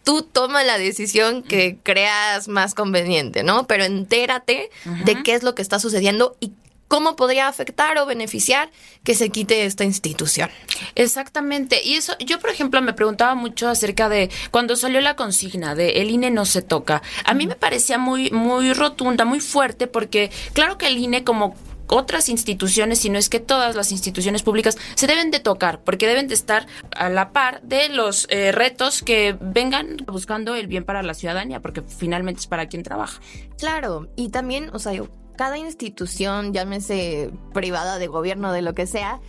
Tú 0.03 0.21
toma 0.21 0.63
la 0.63 0.77
decisión 0.77 1.43
que 1.43 1.77
creas 1.83 2.47
más 2.47 2.73
conveniente, 2.73 3.43
¿no? 3.43 3.67
Pero 3.67 3.83
entérate 3.83 4.69
de 5.03 5.21
qué 5.21 5.33
es 5.33 5.43
lo 5.43 5.53
que 5.53 5.61
está 5.61 5.79
sucediendo 5.79 6.37
y 6.39 6.53
cómo 6.87 7.15
podría 7.15 7.47
afectar 7.47 7.97
o 7.97 8.05
beneficiar 8.05 8.69
que 9.03 9.15
se 9.15 9.29
quite 9.29 9.65
esta 9.65 9.83
institución. 9.83 10.49
Exactamente. 10.95 11.81
Y 11.83 11.95
eso, 11.95 12.13
yo 12.19 12.39
por 12.39 12.49
ejemplo 12.49 12.81
me 12.81 12.93
preguntaba 12.93 13.35
mucho 13.35 13.69
acerca 13.69 14.09
de 14.09 14.29
cuando 14.51 14.75
salió 14.75 15.01
la 15.01 15.15
consigna 15.15 15.75
de 15.75 16.01
el 16.01 16.09
INE 16.09 16.31
no 16.31 16.45
se 16.45 16.61
toca. 16.61 17.01
A 17.25 17.33
mí 17.33 17.47
me 17.47 17.55
parecía 17.55 17.97
muy, 17.97 18.31
muy 18.31 18.73
rotunda, 18.73 19.25
muy 19.25 19.39
fuerte, 19.39 19.87
porque 19.87 20.31
claro 20.53 20.77
que 20.77 20.87
el 20.87 20.97
INE 20.97 21.23
como 21.23 21.55
otras 21.89 22.29
instituciones, 22.29 22.99
si 22.99 23.09
no 23.09 23.17
es 23.17 23.29
que 23.29 23.39
todas 23.39 23.75
las 23.75 23.91
instituciones 23.91 24.43
públicas 24.43 24.77
se 24.95 25.07
deben 25.07 25.31
de 25.31 25.39
tocar, 25.39 25.81
porque 25.83 26.07
deben 26.07 26.27
de 26.27 26.33
estar 26.33 26.67
a 26.95 27.09
la 27.09 27.31
par 27.31 27.61
de 27.61 27.89
los 27.89 28.27
eh, 28.29 28.51
retos 28.51 29.01
que 29.01 29.37
vengan 29.39 29.97
buscando 30.05 30.55
el 30.55 30.67
bien 30.67 30.83
para 30.83 31.01
la 31.03 31.13
ciudadanía, 31.13 31.61
porque 31.61 31.81
finalmente 31.81 32.41
es 32.41 32.47
para 32.47 32.67
quien 32.67 32.83
trabaja. 32.83 33.21
Claro, 33.57 34.09
y 34.15 34.29
también, 34.29 34.69
o 34.73 34.79
sea, 34.79 34.93
cada 35.37 35.57
institución, 35.57 36.51
llámese 36.51 37.31
privada, 37.53 37.97
de 37.97 38.07
gobierno, 38.07 38.51
de 38.51 38.61
lo 38.61 38.73
que 38.73 38.87
sea, 38.87 39.21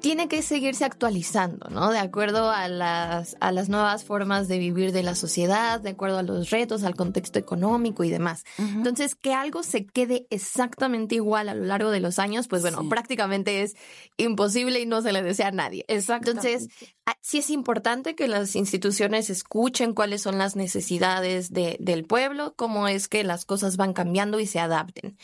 tiene 0.00 0.28
que 0.28 0.42
seguirse 0.42 0.84
actualizando, 0.84 1.68
¿no? 1.70 1.90
De 1.90 1.98
acuerdo 1.98 2.50
a 2.50 2.68
las, 2.68 3.36
a 3.40 3.52
las 3.52 3.68
nuevas 3.68 4.04
formas 4.04 4.48
de 4.48 4.58
vivir 4.58 4.92
de 4.92 5.02
la 5.02 5.14
sociedad, 5.14 5.80
de 5.80 5.90
acuerdo 5.90 6.18
a 6.18 6.22
los 6.22 6.50
retos, 6.50 6.84
al 6.84 6.94
contexto 6.94 7.38
económico 7.38 8.04
y 8.04 8.10
demás. 8.10 8.44
Entonces, 8.58 9.14
que 9.14 9.34
algo 9.34 9.62
se 9.62 9.86
quede 9.86 10.26
exactamente 10.30 11.16
igual 11.16 11.48
a 11.48 11.54
lo 11.54 11.64
largo 11.64 11.90
de 11.90 12.00
los 12.00 12.18
años, 12.18 12.48
pues 12.48 12.62
bueno, 12.62 12.88
prácticamente 12.88 13.62
es 13.62 13.76
imposible 14.16 14.80
y 14.80 14.86
no 14.86 15.02
se 15.02 15.12
le 15.12 15.22
desea 15.22 15.48
a 15.48 15.52
nadie. 15.52 15.84
Entonces, 15.88 16.68
ah, 17.06 17.16
sí 17.20 17.38
es 17.38 17.50
importante 17.50 18.14
que 18.14 18.28
las 18.28 18.54
instituciones 18.56 19.30
escuchen 19.30 19.94
cuáles 19.94 20.22
son 20.22 20.38
las 20.38 20.56
necesidades 20.56 21.52
de, 21.52 21.76
del 21.80 22.04
pueblo, 22.04 22.54
cómo 22.56 22.88
es 22.88 23.08
que 23.08 23.24
las 23.24 23.44
cosas 23.44 23.76
van 23.76 23.92
cambiando 23.92 24.38
y 24.38 24.46
se 24.46 24.60
adapten. 24.60 25.16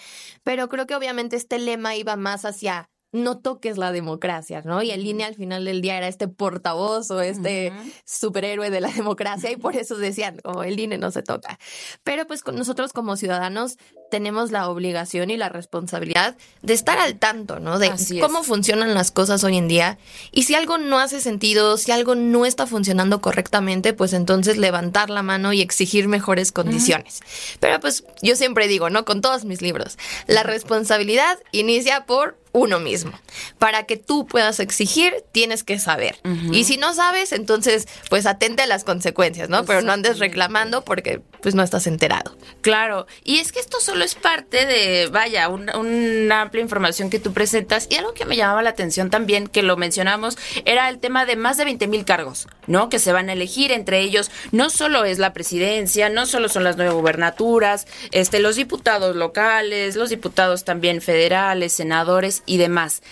Pero 0.43 0.69
creo 0.69 0.87
que 0.87 0.95
obviamente 0.95 1.37
este 1.37 1.59
lema 1.59 1.97
iba 1.97 2.16
más 2.16 2.45
hacia 2.45 2.90
no 3.14 3.38
toques 3.38 3.78
la 3.78 3.92
democracia, 3.92 4.62
¿no? 4.64 4.83
Y 4.83 4.90
el 4.90 5.06
INE 5.06 5.25
al 5.25 5.37
final 5.37 5.64
del 5.64 5.80
día 5.80 5.97
era 5.97 6.09
este 6.09 6.26
portavoz 6.26 7.12
o 7.12 7.21
este 7.21 7.73
superhéroe 8.04 8.71
de 8.71 8.80
la 8.80 8.88
democracia 8.97 9.52
y 9.52 9.56
por 9.56 9.76
eso 9.76 9.97
decían, 9.97 10.40
como 10.42 10.64
el 10.64 10.78
INE 10.78 10.99
no 10.99 11.12
se 11.12 11.23
toca. 11.23 11.59
Pero 12.02 12.26
pues 12.26 12.42
con 12.42 12.56
nosotros 12.56 12.92
como 12.92 13.16
ciudadanos 13.16 13.78
tenemos 14.11 14.50
la 14.50 14.68
obligación 14.68 15.30
y 15.30 15.37
la 15.37 15.49
responsabilidad 15.49 16.37
de 16.62 16.75
estar 16.75 16.99
al 16.99 17.18
tanto, 17.18 17.61
¿no? 17.61 17.78
De 17.78 17.92
cómo 18.21 18.42
funcionan 18.42 18.94
las 18.94 19.12
cosas 19.12 19.44
hoy 19.44 19.56
en 19.59 19.68
día. 19.68 19.97
Y 20.33 20.42
si 20.42 20.56
algo 20.56 20.76
no 20.76 20.99
hace 20.99 21.21
sentido, 21.21 21.76
si 21.76 21.92
algo 21.92 22.16
no 22.16 22.47
está 22.47 22.66
funcionando 22.66 23.21
correctamente, 23.21 23.92
pues 23.92 24.12
entonces 24.12 24.56
levantar 24.56 25.09
la 25.09 25.23
mano 25.23 25.52
y 25.52 25.61
exigir 25.61 26.09
mejores 26.09 26.50
condiciones. 26.50 27.21
Pero 27.61 27.78
pues 27.78 28.04
yo 28.23 28.35
siempre 28.35 28.66
digo, 28.66 28.90
¿no? 28.90 29.04
Con 29.04 29.21
todos 29.21 29.44
mis 29.44 29.62
libros, 29.62 29.99
la 30.26 30.42
responsabilidad 30.42 31.38
inicia 31.52 32.06
por 32.06 32.37
uno 32.54 32.78
mismo. 32.78 33.12
Para 33.58 33.82
que 33.82 33.96
tú 33.96 34.26
puedas 34.26 34.61
exigir, 34.61 35.12
tienes 35.32 35.64
que 35.64 35.78
saber. 35.78 36.16
Y 36.52 36.64
si 36.64 36.78
no 36.78 36.94
sabes, 36.94 37.32
entonces, 37.32 37.87
pues 38.08 38.26
atente 38.26 38.62
a 38.62 38.66
las 38.66 38.84
consecuencias, 38.84 39.49
¿no? 39.49 39.64
Pero 39.64 39.82
no 39.82 39.92
andes 39.92 40.20
reclamando 40.20 40.84
porque 40.84 41.20
pues 41.44 41.54
no 41.54 41.62
estás 41.62 41.86
enterado. 41.86 42.34
Claro, 42.62 43.06
y 43.22 43.36
es 43.36 43.52
que 43.52 43.60
esto 43.60 43.78
solo 43.78 44.02
es 44.02 44.14
parte 44.14 44.64
de, 44.64 45.08
vaya, 45.12 45.50
una 45.50 46.40
amplia 46.40 46.62
información 46.62 47.10
que 47.10 47.18
tú 47.18 47.34
presentas 47.34 47.86
y 47.90 47.96
algo 47.96 48.14
que 48.14 48.24
me 48.24 48.34
llamaba 48.34 48.62
la 48.62 48.70
atención 48.70 49.10
también, 49.10 49.46
que 49.46 49.62
lo 49.62 49.76
mencionamos, 49.76 50.38
era 50.64 50.88
el 50.88 51.00
tema 51.00 51.26
de 51.26 51.36
más 51.36 51.58
de 51.58 51.66
20 51.66 51.86
mil 51.86 52.06
cargos, 52.06 52.48
¿no? 52.66 52.88
Que 52.88 52.98
se 52.98 53.12
van 53.12 53.28
a 53.28 53.34
elegir, 53.34 53.72
entre 53.72 54.00
ellos 54.00 54.30
no 54.52 54.70
solo 54.70 55.04
es 55.04 55.18
la 55.18 55.34
presidencia, 55.34 56.08
no 56.08 56.24
solo 56.24 56.48
son 56.48 56.64
las 56.64 56.78
nueve 56.78 56.94
gubernaturas, 56.94 57.86
este, 58.10 58.38
los 58.40 58.56
diputados 58.56 59.14
locales, 59.14 59.96
los 59.96 60.08
diputados 60.08 60.64
también 60.64 61.02
federales, 61.02 61.74
senadores 61.74 62.42
y 62.46 62.56
demás 62.56 63.02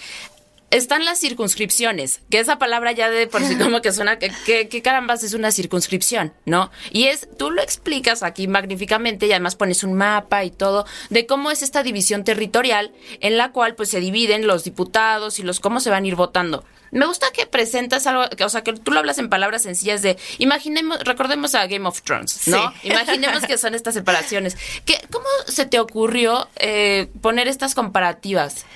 están 0.72 1.04
las 1.04 1.20
circunscripciones, 1.20 2.20
que 2.30 2.40
esa 2.40 2.58
palabra 2.58 2.92
ya 2.92 3.10
de 3.10 3.26
por 3.26 3.44
sí 3.44 3.56
como 3.62 3.82
que 3.82 3.92
suena, 3.92 4.18
que, 4.18 4.32
que, 4.68 4.82
carambas 4.82 5.22
es 5.22 5.34
una 5.34 5.52
circunscripción, 5.52 6.32
¿no? 6.46 6.70
Y 6.90 7.04
es, 7.04 7.28
tú 7.38 7.50
lo 7.50 7.62
explicas 7.62 8.22
aquí 8.22 8.48
magníficamente 8.48 9.26
y 9.26 9.32
además 9.32 9.54
pones 9.54 9.84
un 9.84 9.92
mapa 9.92 10.44
y 10.44 10.50
todo 10.50 10.86
de 11.10 11.26
cómo 11.26 11.50
es 11.50 11.62
esta 11.62 11.82
división 11.82 12.24
territorial 12.24 12.92
en 13.20 13.36
la 13.36 13.52
cual 13.52 13.74
pues 13.74 13.90
se 13.90 14.00
dividen 14.00 14.46
los 14.46 14.64
diputados 14.64 15.38
y 15.38 15.42
los 15.42 15.60
cómo 15.60 15.78
se 15.78 15.90
van 15.90 16.04
a 16.04 16.06
ir 16.08 16.16
votando. 16.16 16.64
Me 16.90 17.06
gusta 17.06 17.30
que 17.32 17.46
presentas 17.46 18.06
algo, 18.06 18.24
o 18.44 18.48
sea, 18.48 18.62
que 18.62 18.72
tú 18.74 18.92
lo 18.92 18.98
hablas 18.98 19.18
en 19.18 19.30
palabras 19.30 19.62
sencillas 19.62 20.02
de, 20.02 20.18
imaginemos, 20.38 21.02
recordemos 21.04 21.54
a 21.54 21.66
Game 21.66 21.88
of 21.88 22.02
Thrones, 22.02 22.48
¿no? 22.48 22.72
Imaginemos 22.82 23.44
que 23.46 23.56
son 23.56 23.74
estas 23.74 23.94
separaciones. 23.94 24.56
¿Qué, 24.84 25.00
¿Cómo 25.10 25.26
se 25.46 25.64
te 25.64 25.80
ocurrió 25.80 26.48
eh, 26.56 27.08
poner 27.22 27.48
estas 27.48 27.74
comparativas? 27.74 28.66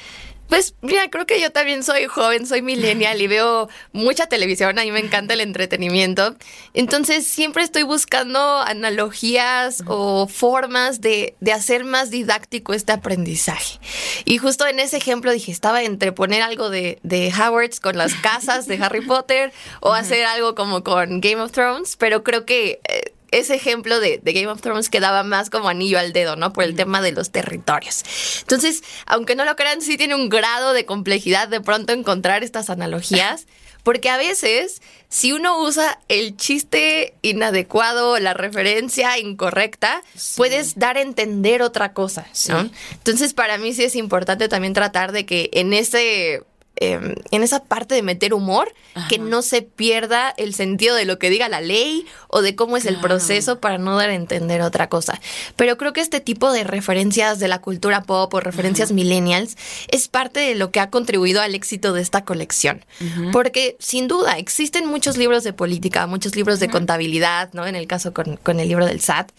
Pues 0.49 0.75
mira, 0.81 1.09
creo 1.11 1.27
que 1.27 1.41
yo 1.41 1.51
también 1.51 1.83
soy 1.83 2.07
joven, 2.07 2.47
soy 2.47 2.63
millennial 2.63 3.21
y 3.21 3.27
veo 3.27 3.69
mucha 3.93 4.27
televisión, 4.27 4.79
a 4.79 4.83
mí 4.83 4.93
me 4.93 5.01
encanta 5.01 5.35
el 5.35 5.41
entretenimiento. 5.41 6.37
Entonces 6.73 7.27
siempre 7.27 7.65
estoy 7.65 7.83
buscando 7.83 8.41
analogías 8.61 9.83
o 9.87 10.29
formas 10.29 11.01
de, 11.01 11.35
de 11.41 11.53
hacer 11.53 11.85
más 11.85 12.11
didáctico 12.11 12.75
este 12.75 12.93
aprendizaje. 12.93 13.79
Y 14.25 14.39
justo 14.39 14.67
en 14.67 14.79
ese 14.79 14.97
ejemplo 14.99 15.33
dije, 15.33 15.51
estaba 15.51 15.83
entre 15.83 16.13
poner 16.13 16.43
algo 16.43 16.71
de, 16.71 16.99
de 17.03 17.33
Howards 17.33 17.81
con 17.81 17.97
las 17.97 18.15
casas 18.15 18.67
de 18.67 18.77
Harry 18.83 19.01
Potter 19.07 19.53
o 19.81 19.93
hacer 19.93 20.25
algo 20.27 20.55
como 20.55 20.85
con 20.85 21.21
Game 21.21 21.41
of 21.43 21.53
Thrones, 21.53 21.97
pero 21.97 22.23
creo 22.23 22.45
que... 22.45 22.81
Eh, 22.89 23.13
ese 23.39 23.55
ejemplo 23.55 24.01
de, 24.01 24.21
Game 24.25 24.49
of 24.49 24.61
Thrones 24.61 24.89
quedaba 24.89 25.23
más 25.23 25.51
como 25.51 25.69
anillo 25.69 25.99
al 25.99 26.13
dedo, 26.13 26.37
¿no? 26.37 26.53
Por 26.53 26.65
el 26.65 26.75
tema 26.75 27.01
de 27.01 27.13
los 27.13 27.31
territorios. 27.31 28.03
Entonces, 28.41 28.83
aunque 29.07 29.35
no 29.35 29.45
lo 29.45 29.57
crean, 29.57 29.81
sí 29.81 29.97
tiene 29.97 30.15
un 30.15 30.29
grado 30.29 30.73
de 30.73 30.85
complejidad 30.85 31.49
de 31.49 31.61
pronto 31.61 31.93
encontrar 31.93 32.45
estas 32.45 32.71
analogías, 32.71 33.47
porque 33.83 34.11
a 34.11 34.17
veces, 34.17 34.83
si 35.09 35.33
uno 35.33 35.61
usa 35.61 36.01
el 36.09 36.37
chiste 36.37 37.15
inadecuado, 37.23 38.19
la 38.19 38.35
referencia 38.35 39.19
incorrecta, 39.19 40.03
puedes 40.37 40.77
dar 40.77 40.97
a 40.97 41.03
entender 41.03 41.63
otra 41.63 41.93
cosa, 41.93 42.27
¿no? 42.49 42.69
Entonces, 42.93 43.33
para 43.33 43.59
mí 43.59 43.73
sí 43.73 43.85
es 43.85 43.95
importante 43.95 44.49
también 44.49 44.75
tratar 44.75 45.13
de 45.13 45.25
que 45.25 45.51
en 45.53 45.73
ese 45.73 46.43
Em, 46.79 47.15
en 47.31 47.43
esa 47.43 47.65
parte 47.65 47.95
de 47.95 48.03
meter 48.03 48.35
humor, 48.35 48.71
que 49.09 49.19
no 49.19 49.41
se 49.41 49.63
pierda 49.63 50.35
el 50.37 50.55
sentido 50.55 50.95
de 50.95 51.07
lo 51.07 51.19
que 51.19 51.31
diga 51.31 51.49
la 51.49 51.61
ley 51.63 52.07
o 52.29 52.43
de 52.43 52.55
cómo 52.55 52.77
es 52.77 52.85
el 52.85 53.01
proceso 53.01 53.61
para 53.61 53.79
no 53.79 53.97
dar 53.97 54.11
a 54.11 54.15
entender 54.15 54.61
otra 54.61 54.89
cosa. 54.89 55.21
Pero 55.57 55.79
creo 55.79 55.95
que 55.95 56.01
este 56.03 56.21
tipo 56.21 56.53
de 56.53 56.65
referencias 56.65 57.39
de 57.39 57.49
la 57.49 57.61
cultura 57.61 58.03
pop 58.03 58.33
o 58.33 58.41
referencias 58.41 58.93
millennials 58.93 59.57
es 59.89 60.09
parte 60.09 60.41
de 60.41 60.55
lo 60.55 60.71
que 60.71 60.81
ha 60.81 60.91
contribuido 60.91 61.41
al 61.41 61.55
éxito 61.55 61.95
de 61.95 62.03
esta 62.03 62.25
colección. 62.25 62.85
Porque 63.33 63.77
sin 63.79 64.07
duda 64.07 64.37
existen 64.39 64.87
muchos 64.87 65.17
libros 65.17 65.45
de 65.45 65.55
política, 65.55 66.07
muchos 66.07 66.37
libros 66.37 66.61
de 66.61 66.69
contabilidad, 66.69 67.51
¿no? 67.55 67.67
En 67.67 67.75
el 67.75 67.87
caso 67.87 68.13
con, 68.13 68.37
con 68.37 68.61
el 68.61 68.69
libro 68.69 68.85
del 68.87 69.01
SAT, 69.01 69.31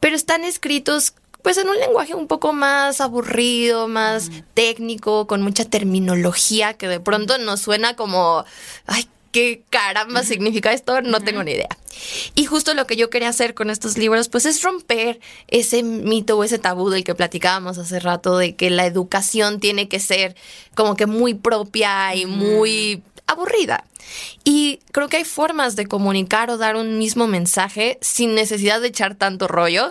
pero 0.00 0.16
están 0.16 0.44
escritos 0.44 1.14
pues 1.44 1.58
en 1.58 1.68
un 1.68 1.78
lenguaje 1.78 2.14
un 2.14 2.26
poco 2.26 2.54
más 2.54 3.02
aburrido, 3.02 3.86
más 3.86 4.30
técnico, 4.54 5.26
con 5.26 5.42
mucha 5.42 5.66
terminología 5.66 6.72
que 6.72 6.88
de 6.88 7.00
pronto 7.00 7.36
nos 7.36 7.60
suena 7.60 7.96
como, 7.96 8.46
ay, 8.86 9.06
qué 9.30 9.62
caramba 9.68 10.22
significa 10.22 10.72
esto, 10.72 11.02
no 11.02 11.20
tengo 11.20 11.44
ni 11.44 11.50
idea. 11.50 11.76
Y 12.34 12.46
justo 12.46 12.72
lo 12.72 12.86
que 12.86 12.96
yo 12.96 13.10
quería 13.10 13.28
hacer 13.28 13.52
con 13.52 13.68
estos 13.68 13.98
libros, 13.98 14.30
pues 14.30 14.46
es 14.46 14.62
romper 14.62 15.20
ese 15.48 15.82
mito 15.82 16.38
o 16.38 16.44
ese 16.44 16.58
tabú 16.58 16.88
del 16.88 17.04
que 17.04 17.14
platicábamos 17.14 17.76
hace 17.76 18.00
rato, 18.00 18.38
de 18.38 18.56
que 18.56 18.70
la 18.70 18.86
educación 18.86 19.60
tiene 19.60 19.86
que 19.86 20.00
ser 20.00 20.36
como 20.74 20.96
que 20.96 21.04
muy 21.04 21.34
propia 21.34 22.14
y 22.14 22.24
muy 22.24 23.02
aburrida. 23.26 23.84
Y 24.44 24.78
creo 24.92 25.08
que 25.08 25.18
hay 25.18 25.24
formas 25.24 25.76
de 25.76 25.84
comunicar 25.84 26.50
o 26.50 26.56
dar 26.56 26.76
un 26.76 26.96
mismo 26.96 27.26
mensaje 27.26 27.98
sin 28.00 28.34
necesidad 28.34 28.80
de 28.80 28.88
echar 28.88 29.14
tanto 29.14 29.46
rollo 29.46 29.90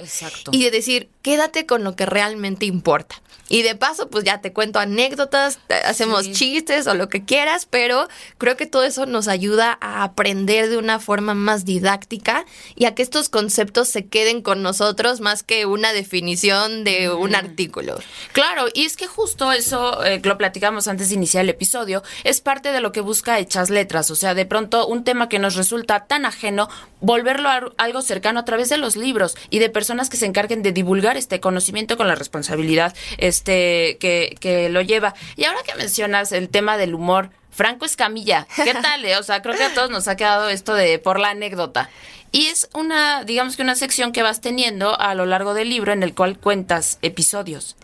y 0.51 0.63
de 0.63 0.71
decir, 0.71 1.09
quédate 1.23 1.65
con 1.65 1.83
lo 1.83 1.95
que 1.95 2.05
realmente 2.05 2.67
importa. 2.67 3.15
Y 3.49 3.61
de 3.61 3.75
paso, 3.75 4.09
pues 4.09 4.23
ya 4.23 4.41
te 4.41 4.53
cuento 4.53 4.79
anécdotas, 4.79 5.59
hacemos 5.85 6.31
chistes 6.31 6.87
o 6.87 6.95
lo 6.95 7.09
que 7.09 7.25
quieras, 7.25 7.67
pero 7.69 8.07
creo 8.37 8.55
que 8.55 8.65
todo 8.65 8.83
eso 8.83 9.05
nos 9.05 9.27
ayuda 9.27 9.77
a 9.81 10.03
aprender 10.03 10.69
de 10.69 10.77
una 10.77 10.99
forma 10.99 11.33
más 11.33 11.65
didáctica 11.65 12.45
y 12.75 12.85
a 12.85 12.95
que 12.95 13.03
estos 13.03 13.29
conceptos 13.29 13.89
se 13.89 14.07
queden 14.07 14.41
con 14.41 14.63
nosotros 14.63 15.19
más 15.19 15.43
que 15.43 15.65
una 15.65 15.93
definición 15.93 16.83
de 16.83 17.11
un 17.11 17.35
artículo. 17.35 17.99
Claro, 18.31 18.67
y 18.73 18.85
es 18.85 18.95
que 18.95 19.07
justo 19.07 19.51
eso, 19.51 20.03
eh, 20.03 20.21
lo 20.23 20.37
platicamos 20.37 20.87
antes 20.87 21.09
de 21.09 21.15
iniciar 21.15 21.43
el 21.43 21.49
episodio, 21.49 22.01
es 22.23 22.41
parte 22.41 22.71
de 22.71 22.81
lo 22.81 22.91
que 22.91 23.01
busca 23.01 23.39
Hechas 23.39 23.69
Letras, 23.69 24.09
o 24.09 24.15
sea, 24.15 24.33
de 24.33 24.45
pronto 24.45 24.87
un 24.87 25.03
tema 25.03 25.29
que 25.29 25.39
nos 25.39 25.55
resulta 25.55 26.05
tan 26.05 26.25
ajeno, 26.25 26.69
volverlo 27.01 27.49
a 27.49 27.61
algo 27.77 28.01
cercano 28.01 28.39
a 28.39 28.45
través 28.45 28.69
de 28.69 28.77
los 28.77 28.95
libros 28.95 29.35
y 29.49 29.59
de 29.59 29.69
personas 29.69 30.09
que 30.09 30.17
se 30.17 30.25
encarguen 30.25 30.63
de 30.63 30.71
divulgar 30.71 31.12
este 31.17 31.39
conocimiento 31.39 31.97
con 31.97 32.07
la 32.07 32.15
responsabilidad 32.15 32.95
este 33.17 33.97
que, 33.99 34.35
que 34.39 34.69
lo 34.69 34.81
lleva. 34.81 35.13
Y 35.35 35.45
ahora 35.45 35.63
que 35.63 35.75
mencionas 35.75 36.31
el 36.31 36.49
tema 36.49 36.77
del 36.77 36.95
humor, 36.95 37.29
Franco 37.51 37.85
Escamilla, 37.85 38.47
¿qué 38.63 38.73
tal? 38.81 39.05
Eh? 39.05 39.17
O 39.17 39.23
sea, 39.23 39.41
creo 39.41 39.55
que 39.55 39.63
a 39.63 39.73
todos 39.73 39.89
nos 39.89 40.07
ha 40.07 40.15
quedado 40.15 40.49
esto 40.49 40.73
de 40.73 40.99
por 40.99 41.19
la 41.19 41.29
anécdota. 41.29 41.89
Y 42.31 42.47
es 42.47 42.67
una, 42.73 43.23
digamos 43.23 43.55
que 43.55 43.61
una 43.61 43.75
sección 43.75 44.11
que 44.11 44.23
vas 44.23 44.41
teniendo 44.41 44.99
a 44.99 45.13
lo 45.13 45.27
largo 45.27 45.53
del 45.53 45.69
libro 45.69 45.93
en 45.93 46.01
el 46.01 46.15
cual 46.15 46.39
cuentas 46.39 46.97
episodios. 47.03 47.75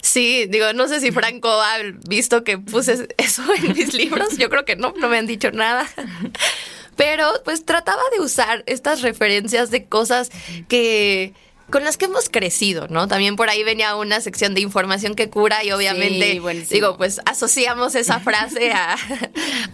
Sí, 0.00 0.46
digo, 0.48 0.72
no 0.72 0.88
sé 0.88 1.00
si 1.00 1.12
Franco 1.12 1.50
ha 1.50 1.76
visto 2.08 2.42
que 2.42 2.58
puse 2.58 3.06
eso 3.18 3.42
en 3.54 3.74
mis 3.74 3.92
libros. 3.92 4.38
Yo 4.38 4.48
creo 4.48 4.64
que 4.64 4.76
no, 4.76 4.94
no 4.96 5.08
me 5.08 5.18
han 5.18 5.26
dicho 5.26 5.50
nada. 5.52 5.86
Pero 6.96 7.30
pues 7.44 7.64
trataba 7.64 8.02
de 8.16 8.20
usar 8.20 8.64
estas 8.66 9.02
referencias 9.02 9.70
de 9.70 9.84
cosas 9.84 10.30
que 10.68 11.32
con 11.70 11.84
las 11.84 11.96
que 11.96 12.06
hemos 12.06 12.28
crecido, 12.28 12.86
¿no? 12.88 13.08
También 13.08 13.36
por 13.36 13.50
ahí 13.50 13.62
venía 13.62 13.94
una 13.96 14.20
sección 14.20 14.54
de 14.54 14.60
información 14.60 15.14
que 15.14 15.28
cura 15.28 15.62
y 15.64 15.70
obviamente, 15.72 16.40
digo, 16.70 16.96
pues 16.96 17.20
asociamos 17.26 17.94
esa 17.94 18.20
frase 18.28 18.72
a, 18.72 18.96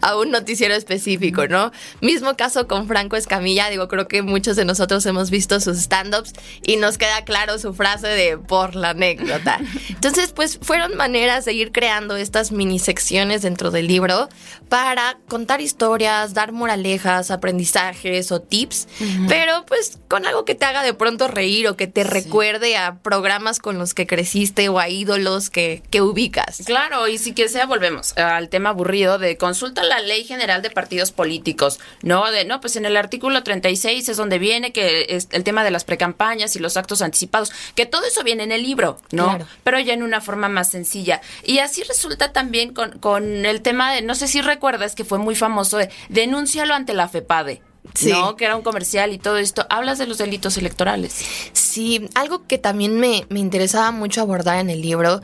a, 0.00 0.16
un 0.16 0.30
noticiero 0.30 0.74
específico, 0.74 1.46
¿no? 1.46 1.72
Mismo 2.00 2.36
caso 2.36 2.66
con 2.66 2.88
Franco 2.88 3.16
Escamilla, 3.16 3.70
digo, 3.70 3.88
creo 3.88 4.08
que 4.08 4.22
muchos 4.22 4.56
de 4.56 4.64
nosotros 4.64 5.06
hemos 5.06 5.30
visto 5.30 5.60
sus 5.60 5.78
stand-ups 5.78 6.32
y 6.62 6.76
nos 6.76 6.98
queda 6.98 7.24
claro 7.24 7.58
su 7.58 7.74
frase 7.74 8.08
de 8.08 8.38
por 8.38 8.74
la 8.74 8.90
anécdota. 8.90 9.60
Entonces, 9.88 10.32
pues 10.32 10.58
fueron 10.60 10.96
maneras 10.96 11.44
de 11.44 11.52
ir 11.52 11.70
creando 11.70 12.16
estas 12.16 12.50
mini 12.50 12.78
secciones 12.78 13.42
dentro 13.42 13.70
del 13.70 13.86
libro 13.86 14.28
para 14.74 15.18
contar 15.28 15.60
historias, 15.60 16.34
dar 16.34 16.50
moralejas, 16.50 17.30
aprendizajes 17.30 18.32
o 18.32 18.42
tips, 18.42 18.88
pero 19.28 19.64
pues 19.66 20.00
con 20.08 20.26
algo 20.26 20.44
que 20.44 20.56
te 20.56 20.64
haga 20.64 20.82
de 20.82 20.92
pronto 20.94 21.28
reír 21.28 21.68
o 21.68 21.76
que 21.76 21.86
te 21.86 22.02
recuerde 22.02 22.76
a 22.76 22.96
programas 22.96 23.60
con 23.60 23.78
los 23.78 23.94
que 23.94 24.08
creciste 24.08 24.68
o 24.68 24.80
a 24.80 24.88
ídolos 24.88 25.48
que, 25.48 25.84
que 25.92 26.02
ubicas. 26.02 26.62
Claro, 26.66 27.06
y 27.06 27.18
si 27.18 27.34
que 27.34 27.48
sea, 27.48 27.66
volvemos 27.66 28.18
al 28.18 28.48
tema 28.48 28.70
aburrido 28.70 29.18
de 29.18 29.36
consulta 29.36 29.84
la 29.84 30.00
ley 30.00 30.24
general 30.24 30.60
de 30.60 30.70
partidos 30.70 31.12
políticos, 31.12 31.78
¿no? 32.02 32.28
De, 32.32 32.44
no, 32.44 32.60
pues 32.60 32.74
en 32.74 32.84
el 32.84 32.96
artículo 32.96 33.44
36 33.44 34.08
es 34.08 34.16
donde 34.16 34.40
viene 34.40 34.72
que 34.72 35.06
es 35.10 35.28
el 35.30 35.44
tema 35.44 35.62
de 35.62 35.70
las 35.70 35.84
precampañas 35.84 36.56
y 36.56 36.58
los 36.58 36.76
actos 36.76 37.00
anticipados, 37.00 37.52
que 37.76 37.86
todo 37.86 38.04
eso 38.06 38.24
viene 38.24 38.42
en 38.42 38.50
el 38.50 38.64
libro, 38.64 38.98
¿no? 39.12 39.38
Pero 39.62 39.78
ya 39.78 39.94
en 39.94 40.02
una 40.02 40.20
forma 40.20 40.48
más 40.48 40.68
sencilla. 40.68 41.20
Y 41.44 41.60
así 41.60 41.84
resulta 41.84 42.32
también 42.32 42.74
con, 42.74 42.98
con 42.98 43.46
el 43.46 43.62
tema 43.62 43.92
de, 43.92 44.02
no 44.02 44.16
sé 44.16 44.26
si 44.26 44.40
recuerdas 44.40 44.63
que 44.94 45.04
fue 45.04 45.18
muy 45.18 45.34
famoso 45.34 45.76
de 45.76 45.90
denúncialo 46.08 46.74
ante 46.74 46.94
la 46.94 47.08
FEPADE. 47.08 47.62
¿no? 48.08 48.34
Que 48.36 48.46
era 48.46 48.56
un 48.56 48.62
comercial 48.62 49.12
y 49.12 49.18
todo 49.18 49.36
esto. 49.36 49.66
Hablas 49.68 49.98
de 49.98 50.06
los 50.06 50.18
delitos 50.18 50.56
electorales. 50.56 51.22
Sí, 51.52 52.08
algo 52.14 52.46
que 52.46 52.56
también 52.56 52.98
me, 52.98 53.26
me 53.28 53.40
interesaba 53.40 53.90
mucho 53.90 54.22
abordar 54.22 54.58
en 54.58 54.70
el 54.70 54.80
libro 54.80 55.20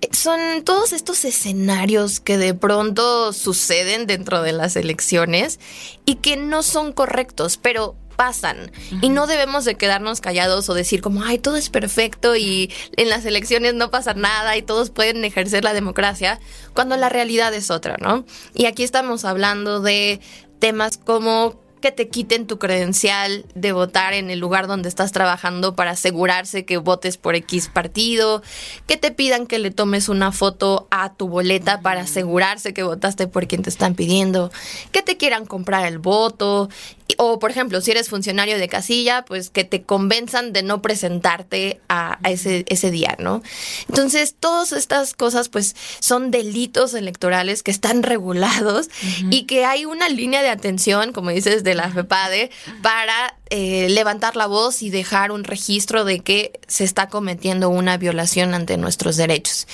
eh, 0.00 0.08
son 0.12 0.62
todos 0.64 0.92
estos 0.92 1.24
escenarios 1.24 2.20
que 2.20 2.38
de 2.38 2.54
pronto 2.54 3.32
suceden 3.32 4.06
dentro 4.06 4.42
de 4.42 4.52
las 4.52 4.76
elecciones 4.76 5.58
y 6.04 6.16
que 6.16 6.36
no 6.36 6.62
son 6.62 6.92
correctos, 6.92 7.56
pero 7.56 7.96
pasan. 8.18 8.72
Y 9.00 9.10
no 9.10 9.28
debemos 9.28 9.64
de 9.64 9.76
quedarnos 9.76 10.20
callados 10.20 10.68
o 10.68 10.74
decir 10.74 11.00
como, 11.00 11.22
ay, 11.22 11.38
todo 11.38 11.56
es 11.56 11.70
perfecto 11.70 12.34
y 12.34 12.68
en 12.96 13.08
las 13.08 13.24
elecciones 13.24 13.74
no 13.74 13.92
pasa 13.92 14.12
nada 14.12 14.56
y 14.56 14.62
todos 14.62 14.90
pueden 14.90 15.24
ejercer 15.24 15.62
la 15.62 15.72
democracia, 15.72 16.40
cuando 16.74 16.96
la 16.96 17.08
realidad 17.08 17.54
es 17.54 17.70
otra, 17.70 17.96
¿no? 18.00 18.24
Y 18.54 18.66
aquí 18.66 18.82
estamos 18.82 19.24
hablando 19.24 19.80
de 19.80 20.20
temas 20.58 20.98
como 20.98 21.60
que 21.80 21.92
te 21.92 22.08
quiten 22.08 22.46
tu 22.46 22.58
credencial 22.58 23.44
de 23.54 23.72
votar 23.72 24.12
en 24.12 24.30
el 24.30 24.38
lugar 24.38 24.66
donde 24.66 24.88
estás 24.88 25.12
trabajando 25.12 25.74
para 25.74 25.92
asegurarse 25.92 26.64
que 26.64 26.76
votes 26.76 27.16
por 27.16 27.34
X 27.36 27.70
partido, 27.72 28.42
que 28.86 28.96
te 28.96 29.10
pidan 29.10 29.46
que 29.46 29.58
le 29.58 29.70
tomes 29.70 30.08
una 30.08 30.32
foto 30.32 30.88
a 30.90 31.14
tu 31.14 31.28
boleta 31.28 31.80
para 31.80 32.02
asegurarse 32.02 32.74
que 32.74 32.82
votaste 32.82 33.28
por 33.28 33.46
quien 33.46 33.62
te 33.62 33.70
están 33.70 33.94
pidiendo, 33.94 34.50
que 34.92 35.02
te 35.02 35.16
quieran 35.16 35.46
comprar 35.46 35.86
el 35.86 35.98
voto, 35.98 36.68
o 37.16 37.38
por 37.38 37.50
ejemplo, 37.50 37.80
si 37.80 37.90
eres 37.90 38.08
funcionario 38.08 38.58
de 38.58 38.68
casilla, 38.68 39.24
pues 39.24 39.50
que 39.50 39.64
te 39.64 39.82
convenzan 39.82 40.52
de 40.52 40.62
no 40.62 40.82
presentarte 40.82 41.80
a, 41.88 42.18
ese, 42.24 42.64
ese 42.68 42.90
día, 42.90 43.16
¿no? 43.18 43.42
Entonces, 43.88 44.34
todas 44.38 44.72
estas 44.72 45.14
cosas 45.14 45.48
pues 45.48 45.74
son 46.00 46.30
delitos 46.30 46.94
electorales 46.94 47.62
que 47.62 47.70
están 47.70 48.02
regulados 48.02 48.88
y 49.30 49.44
que 49.44 49.64
hay 49.64 49.84
una 49.86 50.08
línea 50.08 50.42
de 50.42 50.50
atención, 50.50 51.12
como 51.12 51.30
dices, 51.30 51.64
de 51.64 51.74
la 51.74 51.90
FEPADE 51.90 52.50
para 52.82 53.36
eh, 53.50 53.88
levantar 53.88 54.36
la 54.36 54.46
voz 54.46 54.82
y 54.82 54.90
dejar 54.90 55.32
un 55.32 55.44
registro 55.44 56.04
de 56.04 56.20
que 56.20 56.60
se 56.66 56.84
está 56.84 57.08
cometiendo 57.08 57.70
una 57.70 57.96
violación 57.96 58.52
ante 58.52 58.76
nuestros 58.76 59.16
derechos. 59.16 59.66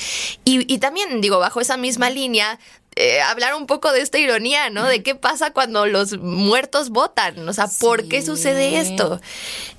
Y, 0.45 0.73
y 0.73 0.79
también, 0.79 1.21
digo, 1.21 1.41
bajo 1.41 1.61
esa 1.61 1.77
misma 1.77 2.11
línea, 2.11 2.61
eh, 2.97 3.21
hablar 3.21 3.55
un 3.55 3.67
poco 3.67 3.93
de 3.93 4.01
esta 4.01 4.19
ironía, 4.19 4.71
¿no? 4.71 4.85
De 4.85 5.03
qué 5.03 5.15
pasa 5.15 5.53
cuando 5.53 5.87
los 5.87 6.19
muertos 6.19 6.91
votan, 6.91 7.49
o 7.49 7.53
sea, 7.53 7.69
¿por 7.81 8.09
qué 8.09 8.23
sucede 8.23 8.79
esto? 8.79 9.21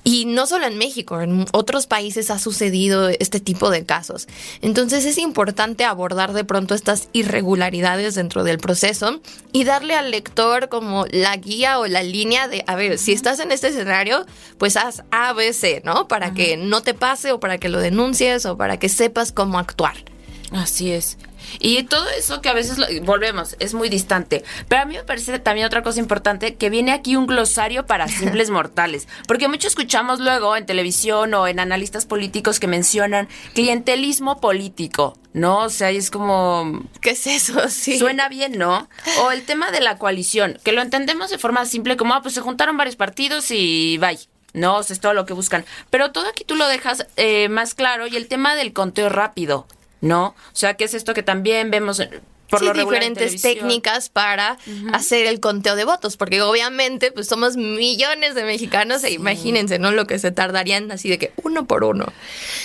Y 0.04 0.26
no 0.26 0.46
solo 0.46 0.66
en 0.66 0.78
México, 0.78 1.22
en 1.22 1.46
otros 1.52 1.88
países 1.88 2.30
ha 2.30 2.40
sucedido 2.40 3.10
este 3.10 3.40
tipo 3.40 3.70
de 3.70 3.86
casos. 3.86 4.28
Entonces 4.62 5.06
es 5.06 5.18
importante 5.18 5.84
abordar 5.86 6.34
de 6.34 6.44
pronto 6.44 6.76
estas 6.76 7.10
irregularidades 7.14 8.16
dentro 8.16 8.44
del 8.44 8.58
proceso 8.58 9.20
y 9.52 9.64
darle 9.64 9.96
al 9.96 10.12
lector 10.12 10.70
como 10.70 11.06
la 11.10 11.36
guía 11.38 11.80
o 11.80 11.88
la 11.88 12.04
línea 12.04 12.48
de, 12.48 12.64
a 12.68 12.76
ver, 12.76 12.98
si 12.98 13.14
estás 13.14 13.40
en 13.40 13.52
este 13.52 13.70
escenario, 13.70 14.26
pues 14.58 14.78
haz 14.78 15.04
A, 15.12 15.34
B, 15.34 15.54
C, 15.54 15.82
¿no? 15.86 16.08
Para 16.08 16.34
que 16.34 16.58
no 16.58 16.82
te 16.82 16.94
pase 16.94 17.32
o 17.32 17.40
para 17.40 17.58
que 17.58 17.70
lo 17.70 17.80
denuncies 17.80 18.46
o 18.46 18.58
para 18.58 18.78
que 18.78 18.90
sepas 18.90 19.32
cómo 19.32 19.58
actuar. 19.58 20.15
Así 20.56 20.92
es. 20.92 21.18
Y 21.60 21.84
todo 21.84 22.08
eso 22.18 22.42
que 22.42 22.50
a 22.50 22.54
veces 22.54 22.78
volvemos, 23.04 23.56
es 23.60 23.74
muy 23.74 23.90
distante. 23.90 24.44
Pero 24.68 24.82
a 24.82 24.86
mí 24.86 24.96
me 24.96 25.04
parece 25.04 25.38
también 25.38 25.68
otra 25.68 25.84
cosa 25.84 26.00
importante, 26.00 26.56
que 26.56 26.70
viene 26.70 26.92
aquí 26.92 27.16
un 27.16 27.28
glosario 27.28 27.86
para 27.86 28.08
simples 28.08 28.50
mortales. 28.52 29.08
Porque 29.28 29.48
mucho 29.48 29.68
escuchamos 29.68 30.20
luego 30.20 30.56
en 30.56 30.66
televisión 30.66 31.34
o 31.34 31.48
en 31.48 31.60
analistas 31.60 32.06
políticos 32.06 32.60
que 32.60 32.68
mencionan 32.68 33.28
clientelismo 33.54 34.40
político, 34.40 35.18
¿no? 35.34 35.60
O 35.60 35.70
sea, 35.70 35.92
es 35.92 36.10
como... 36.10 36.84
¿Qué 37.02 37.12
es 37.12 37.28
eso? 37.28 37.54
Sí. 37.70 38.00
Suena 38.00 38.30
bien, 38.30 38.58
¿no? 38.58 38.88
O 39.22 39.32
el 39.32 39.44
tema 39.44 39.70
de 39.72 39.82
la 39.82 39.98
coalición, 39.98 40.58
que 40.64 40.72
lo 40.72 40.82
entendemos 40.82 41.30
de 41.30 41.38
forma 41.38 41.66
simple 41.66 41.98
como, 41.98 42.14
ah, 42.14 42.22
pues 42.22 42.34
se 42.34 42.42
juntaron 42.42 42.78
varios 42.78 42.96
partidos 42.96 43.52
y 43.52 43.98
bye. 43.98 44.18
No, 44.54 44.78
o 44.78 44.80
es 44.80 45.00
todo 45.02 45.14
lo 45.14 45.26
que 45.26 45.34
buscan. 45.34 45.66
Pero 45.90 46.12
todo 46.14 46.30
aquí 46.30 46.46
tú 46.46 46.56
lo 46.56 46.68
dejas 46.68 47.08
eh, 47.18 47.50
más 47.50 47.76
claro 47.76 48.08
y 48.08 48.16
el 48.16 48.28
tema 48.28 48.56
del 48.56 48.72
conteo 48.72 49.10
rápido. 49.10 49.68
¿No? 50.06 50.28
O 50.28 50.56
sea, 50.56 50.76
¿qué 50.76 50.86
es 50.86 50.94
esto 50.94 51.14
que 51.14 51.24
también 51.24 51.72
vemos 51.72 52.02
por 52.50 52.60
sí, 52.60 52.72
diferentes 52.80 53.42
técnicas 53.42 54.10
para 54.10 54.58
hacer 54.94 55.26
el 55.26 55.40
conteo 55.40 55.76
de 55.76 55.84
votos, 55.84 56.16
porque 56.16 56.42
obviamente 56.44 57.12
pues 57.12 57.28
somos 57.28 57.58
millones 57.58 58.36
de 58.36 58.44
mexicanos 58.44 59.04
e 59.04 59.12
imagínense, 59.12 59.80
¿no? 59.80 59.92
Lo 59.92 60.06
que 60.06 60.20
se 60.20 60.32
tardarían 60.32 60.92
así 60.92 61.10
de 61.10 61.18
que 61.18 61.34
uno 61.44 61.66
por 61.66 61.84
uno. 61.84 62.06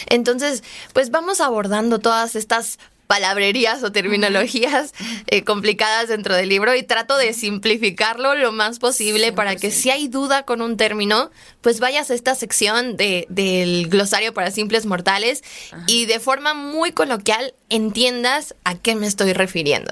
Entonces, 0.06 0.62
pues 0.92 1.10
vamos 1.10 1.40
abordando 1.40 1.98
todas 1.98 2.36
estas 2.36 2.78
palabrerías 3.10 3.82
o 3.82 3.90
terminologías 3.90 4.94
eh, 5.26 5.42
complicadas 5.42 6.06
dentro 6.06 6.36
del 6.36 6.48
libro 6.48 6.76
y 6.76 6.84
trato 6.84 7.16
de 7.16 7.32
simplificarlo 7.32 8.36
lo 8.36 8.52
más 8.52 8.78
posible 8.78 9.32
para 9.32 9.56
que 9.56 9.72
si 9.72 9.90
hay 9.90 10.06
duda 10.06 10.44
con 10.44 10.62
un 10.62 10.76
término, 10.76 11.32
pues 11.60 11.80
vayas 11.80 12.12
a 12.12 12.14
esta 12.14 12.36
sección 12.36 12.96
de, 12.96 13.26
del 13.28 13.88
glosario 13.88 14.32
para 14.32 14.52
simples 14.52 14.86
mortales 14.86 15.42
y 15.88 16.06
de 16.06 16.20
forma 16.20 16.54
muy 16.54 16.92
coloquial 16.92 17.52
entiendas 17.68 18.54
a 18.62 18.76
qué 18.76 18.94
me 18.94 19.08
estoy 19.08 19.32
refiriendo. 19.32 19.90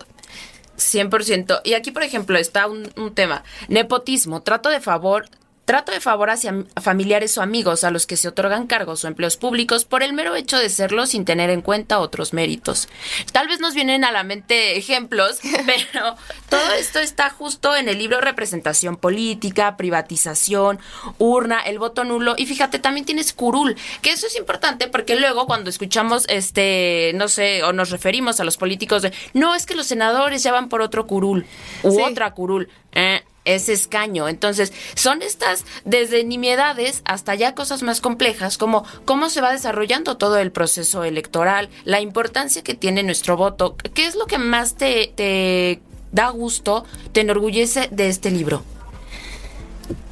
100%. 0.76 1.62
Y 1.64 1.74
aquí, 1.74 1.90
por 1.90 2.04
ejemplo, 2.04 2.38
está 2.38 2.68
un, 2.68 2.88
un 2.94 3.12
tema. 3.16 3.42
Nepotismo, 3.66 4.42
trato 4.42 4.68
de 4.68 4.78
favor 4.78 5.28
trato 5.68 5.92
de 5.92 6.00
favor 6.00 6.30
hacia 6.30 6.64
familiares 6.80 7.36
o 7.36 7.42
amigos 7.42 7.84
a 7.84 7.90
los 7.90 8.06
que 8.06 8.16
se 8.16 8.26
otorgan 8.26 8.66
cargos 8.66 9.04
o 9.04 9.06
empleos 9.06 9.36
públicos 9.36 9.84
por 9.84 10.02
el 10.02 10.14
mero 10.14 10.34
hecho 10.34 10.56
de 10.56 10.70
serlo 10.70 11.04
sin 11.04 11.26
tener 11.26 11.50
en 11.50 11.60
cuenta 11.60 11.98
otros 11.98 12.32
méritos. 12.32 12.88
Tal 13.32 13.48
vez 13.48 13.60
nos 13.60 13.74
vienen 13.74 14.02
a 14.02 14.10
la 14.10 14.22
mente 14.22 14.78
ejemplos, 14.78 15.40
pero 15.66 16.16
todo 16.48 16.72
esto 16.72 17.00
está 17.00 17.28
justo 17.28 17.76
en 17.76 17.90
el 17.90 17.98
libro 17.98 18.18
Representación 18.22 18.96
Política, 18.96 19.76
Privatización, 19.76 20.80
Urna, 21.18 21.60
el 21.60 21.78
voto 21.78 22.02
nulo 22.02 22.34
y 22.38 22.46
fíjate, 22.46 22.78
también 22.78 23.04
tienes 23.04 23.34
curul, 23.34 23.76
que 24.00 24.12
eso 24.12 24.26
es 24.26 24.38
importante 24.38 24.88
porque 24.88 25.16
luego 25.16 25.46
cuando 25.46 25.68
escuchamos 25.68 26.24
este, 26.30 27.12
no 27.14 27.28
sé, 27.28 27.62
o 27.62 27.74
nos 27.74 27.90
referimos 27.90 28.40
a 28.40 28.44
los 28.44 28.56
políticos 28.56 29.02
de, 29.02 29.12
no, 29.34 29.54
es 29.54 29.66
que 29.66 29.74
los 29.74 29.86
senadores 29.86 30.42
ya 30.42 30.50
van 30.50 30.70
por 30.70 30.80
otro 30.80 31.06
curul 31.06 31.44
u 31.82 32.02
otra 32.02 32.32
curul. 32.32 32.70
Eh, 32.92 33.20
ese 33.54 33.72
escaño. 33.72 34.28
Entonces, 34.28 34.72
son 34.94 35.22
estas 35.22 35.64
desde 35.84 36.24
nimiedades 36.24 37.02
hasta 37.04 37.34
ya 37.34 37.54
cosas 37.54 37.82
más 37.82 38.00
complejas, 38.00 38.58
como 38.58 38.84
cómo 39.04 39.30
se 39.30 39.40
va 39.40 39.52
desarrollando 39.52 40.16
todo 40.16 40.38
el 40.38 40.52
proceso 40.52 41.04
electoral, 41.04 41.68
la 41.84 42.00
importancia 42.00 42.62
que 42.62 42.74
tiene 42.74 43.02
nuestro 43.02 43.36
voto. 43.36 43.76
¿Qué 43.94 44.06
es 44.06 44.14
lo 44.14 44.26
que 44.26 44.38
más 44.38 44.76
te, 44.76 45.12
te 45.14 45.80
da 46.12 46.28
gusto, 46.30 46.84
te 47.12 47.20
enorgullece 47.20 47.88
de 47.90 48.08
este 48.08 48.30
libro? 48.30 48.62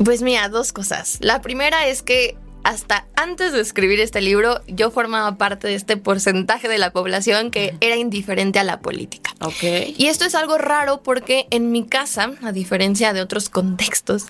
Pues 0.02 0.22
mira, 0.22 0.48
dos 0.48 0.72
cosas. 0.72 1.18
La 1.20 1.42
primera 1.42 1.86
es 1.86 2.02
que 2.02 2.36
hasta 2.66 3.06
antes 3.14 3.52
de 3.52 3.60
escribir 3.60 4.00
este 4.00 4.20
libro, 4.20 4.60
yo 4.66 4.90
formaba 4.90 5.38
parte 5.38 5.68
de 5.68 5.76
este 5.76 5.96
porcentaje 5.96 6.66
de 6.66 6.78
la 6.78 6.90
población 6.90 7.52
que 7.52 7.76
era 7.80 7.94
indiferente 7.94 8.58
a 8.58 8.64
la 8.64 8.80
política. 8.80 9.32
Ok. 9.40 9.94
Y 9.96 10.06
esto 10.06 10.24
es 10.24 10.34
algo 10.34 10.58
raro 10.58 11.00
porque 11.04 11.46
en 11.50 11.70
mi 11.70 11.86
casa, 11.86 12.32
a 12.42 12.50
diferencia 12.50 13.12
de 13.12 13.20
otros 13.20 13.50
contextos, 13.50 14.24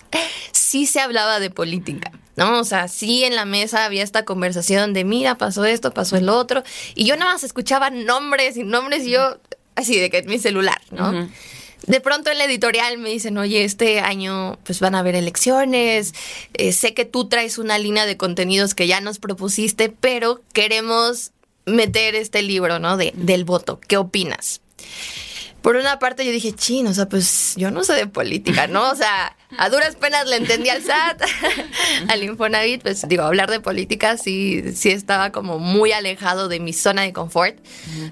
sí 0.51 0.85
se 0.85 0.99
hablaba 0.99 1.39
de 1.39 1.49
política. 1.49 2.11
¿no? 2.35 2.59
O 2.59 2.63
sea, 2.63 2.87
sí 2.87 3.23
en 3.23 3.35
la 3.35 3.45
mesa 3.45 3.85
había 3.85 4.03
esta 4.03 4.23
conversación 4.23 4.93
de, 4.93 5.03
mira, 5.03 5.39
pasó 5.39 5.65
esto, 5.65 5.91
pasó 5.91 6.15
el 6.15 6.29
otro, 6.29 6.61
y 6.93 7.05
yo 7.05 7.17
nada 7.17 7.33
más 7.33 7.43
escuchaba 7.43 7.89
nombres 7.89 8.55
y 8.55 8.63
nombres 8.63 9.03
y 9.07 9.09
yo, 9.09 9.39
así 9.73 9.99
de 9.99 10.11
que 10.11 10.21
mi 10.21 10.37
celular, 10.37 10.79
¿no? 10.91 11.27
De 11.87 12.01
pronto 12.01 12.29
en 12.29 12.37
la 12.37 12.43
editorial 12.43 12.97
me 12.97 13.09
dicen, 13.09 13.37
oye, 13.37 13.63
este 13.63 14.01
año 14.01 14.59
pues 14.63 14.81
van 14.81 14.93
a 14.93 14.99
haber 14.99 15.15
elecciones, 15.15 16.13
eh, 16.53 16.73
sé 16.73 16.93
que 16.93 17.05
tú 17.05 17.29
traes 17.29 17.57
una 17.57 17.77
línea 17.77 18.05
de 18.05 18.17
contenidos 18.17 18.75
que 18.75 18.87
ya 18.87 18.99
nos 18.99 19.19
propusiste, 19.19 19.89
pero 19.89 20.41
queremos 20.53 21.31
meter 21.65 22.15
este 22.15 22.41
libro, 22.41 22.79
¿no? 22.79 22.97
De, 22.97 23.13
del 23.15 23.45
voto. 23.45 23.79
¿Qué 23.79 23.95
opinas? 23.97 24.61
Por 25.61 25.75
una 25.75 25.97
parte 25.97 26.25
yo 26.25 26.31
dije, 26.31 26.53
chino, 26.53 26.91
o 26.91 26.93
sea, 26.93 27.09
pues 27.09 27.55
yo 27.57 27.71
no 27.71 27.83
sé 27.83 27.93
de 27.93 28.07
política, 28.07 28.67
¿no? 28.67 28.89
O 28.91 28.95
sea, 28.95 29.35
a 29.57 29.69
duras 29.69 29.95
penas 29.95 30.27
le 30.27 30.37
entendí 30.37 30.69
al 30.69 30.83
SAT, 30.83 31.21
al 32.09 32.23
Infonavit, 32.23 32.81
pues 32.81 33.07
digo, 33.07 33.23
hablar 33.23 33.49
de 33.49 33.59
política 33.59 34.17
sí, 34.17 34.75
sí 34.75 34.89
estaba 34.89 35.31
como 35.31 35.57
muy 35.57 35.93
alejado 35.93 36.47
de 36.47 36.59
mi 36.59 36.73
zona 36.73 37.03
de 37.03 37.13
confort. 37.13 37.57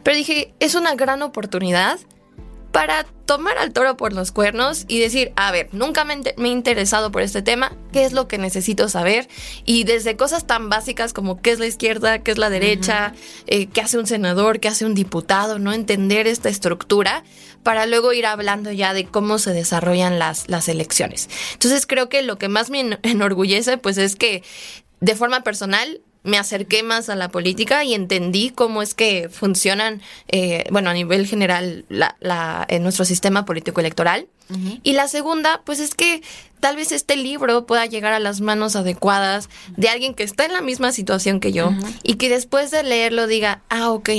Pero 0.03 0.17
dije, 0.17 0.53
es 0.59 0.75
una 0.75 0.95
gran 0.95 1.21
oportunidad 1.21 1.99
para 2.75 3.05
tomar 3.25 3.57
al 3.57 3.71
toro 3.71 3.95
por 3.95 4.11
los 4.11 4.33
cuernos 4.33 4.83
y 4.89 4.99
decir, 4.99 5.31
a 5.37 5.49
ver, 5.53 5.69
nunca 5.71 6.03
me, 6.03 6.15
he 6.15 6.47
interesado 6.49 7.09
por 7.09 7.21
este 7.21 7.41
tema, 7.41 7.71
¿qué 7.93 8.03
es 8.03 8.11
lo 8.11 8.27
que 8.27 8.37
necesito 8.37 8.89
saber? 8.89 9.29
Y 9.63 9.85
desde 9.85 10.17
cosas 10.17 10.45
tan 10.45 10.67
básicas 10.67 11.13
como 11.13 11.41
qué 11.41 11.51
es 11.51 11.59
la 11.59 11.67
izquierda, 11.67 12.19
qué 12.19 12.31
es 12.31 12.37
la 12.37 12.49
derecha, 12.49 13.13
eh, 13.47 13.67
qué 13.67 13.79
hace 13.79 13.97
un 13.97 14.07
senador, 14.07 14.59
qué 14.59 14.67
hace 14.67 14.83
un 14.83 14.93
diputado, 14.93 15.57
¿no? 15.57 15.71
Entender 15.71 16.27
esta 16.27 16.49
estructura 16.49 17.23
para 17.63 17.85
luego 17.85 18.11
ir 18.11 18.25
hablando 18.25 18.73
ya 18.73 18.93
de 18.93 19.05
cómo 19.05 19.39
se 19.39 19.53
desarrollan 19.53 20.19
las, 20.19 20.49
las 20.49 20.67
elecciones. 20.67 21.29
Entonces 21.53 21.87
creo 21.87 22.09
que 22.09 22.23
lo 22.23 22.37
que 22.37 22.49
más 22.49 22.69
me 22.69 22.99
enorgullece 23.03 23.77
pues 23.77 23.97
es 23.97 24.17
que 24.17 24.43
de 24.99 25.15
forma 25.15 25.43
personal 25.43 26.01
me 26.25 26.37
acerqué 26.37 26.83
más 26.83 27.07
a 27.09 27.15
la 27.15 27.29
política 27.29 27.83
y 27.83 27.93
entendí 27.93 28.49
cómo 28.49 28.81
es 28.81 28.93
que 28.93 29.29
funcionan, 29.29 30.01
eh, 30.27 30.65
bueno, 30.71 30.89
a 30.89 30.93
nivel 30.93 31.27
general, 31.27 31.85
la, 31.89 32.65
en 32.67 32.83
nuestro 32.83 33.05
sistema 33.05 33.45
político 33.45 33.79
electoral. 33.79 34.27
Y 34.83 34.93
la 34.93 35.07
segunda, 35.07 35.63
pues 35.65 35.79
es 35.79 35.95
que 35.95 36.21
tal 36.59 36.75
vez 36.75 36.91
este 36.91 37.15
libro 37.15 37.65
pueda 37.65 37.87
llegar 37.87 38.13
a 38.13 38.19
las 38.19 38.41
manos 38.41 38.75
adecuadas 38.75 39.49
de 39.75 39.89
alguien 39.89 40.13
que 40.13 40.21
está 40.21 40.45
en 40.45 40.53
la 40.53 40.61
misma 40.61 40.91
situación 40.91 41.39
que 41.39 41.51
yo 41.51 41.71
y 42.03 42.15
que 42.15 42.29
después 42.29 42.69
de 42.69 42.83
leerlo 42.83 43.25
diga, 43.25 43.63
ah, 43.69 43.89
ok, 43.89 44.09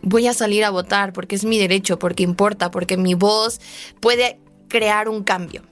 voy 0.00 0.26
a 0.26 0.32
salir 0.32 0.64
a 0.64 0.70
votar 0.70 1.12
porque 1.12 1.34
es 1.34 1.44
mi 1.44 1.58
derecho, 1.58 1.98
porque 1.98 2.22
importa, 2.22 2.70
porque 2.70 2.96
mi 2.96 3.12
voz 3.12 3.60
puede 4.00 4.38
crear 4.68 5.08
un 5.10 5.22
cambio. 5.22 5.62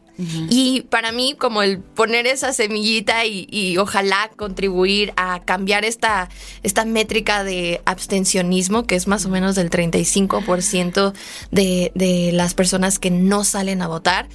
Y 0.51 0.83
para 0.83 1.13
mí, 1.13 1.35
como 1.39 1.63
el 1.63 1.79
poner 1.79 2.27
esa 2.27 2.53
semillita 2.53 3.25
y, 3.27 3.77
ojalá 3.79 4.31
contribuir 4.37 5.13
a 5.17 5.41
cambiar 5.45 5.85
esta, 5.85 6.29
esta 6.63 6.85
métrica 6.85 7.45
de 7.45 7.81
abstencionismo, 7.85 8.87
que 8.87 8.95
es 8.95 9.07
más 9.07 9.25
o 9.25 9.29
menos 9.29 9.55
del 9.55 9.71
35% 9.71 11.13
de, 11.51 11.93
de 11.95 12.31
las 12.33 12.55
personas 12.55 12.99
que 12.99 13.11
no 13.11 13.45
salen 13.45 13.83
a 13.83 13.89
votar, 13.89 14.29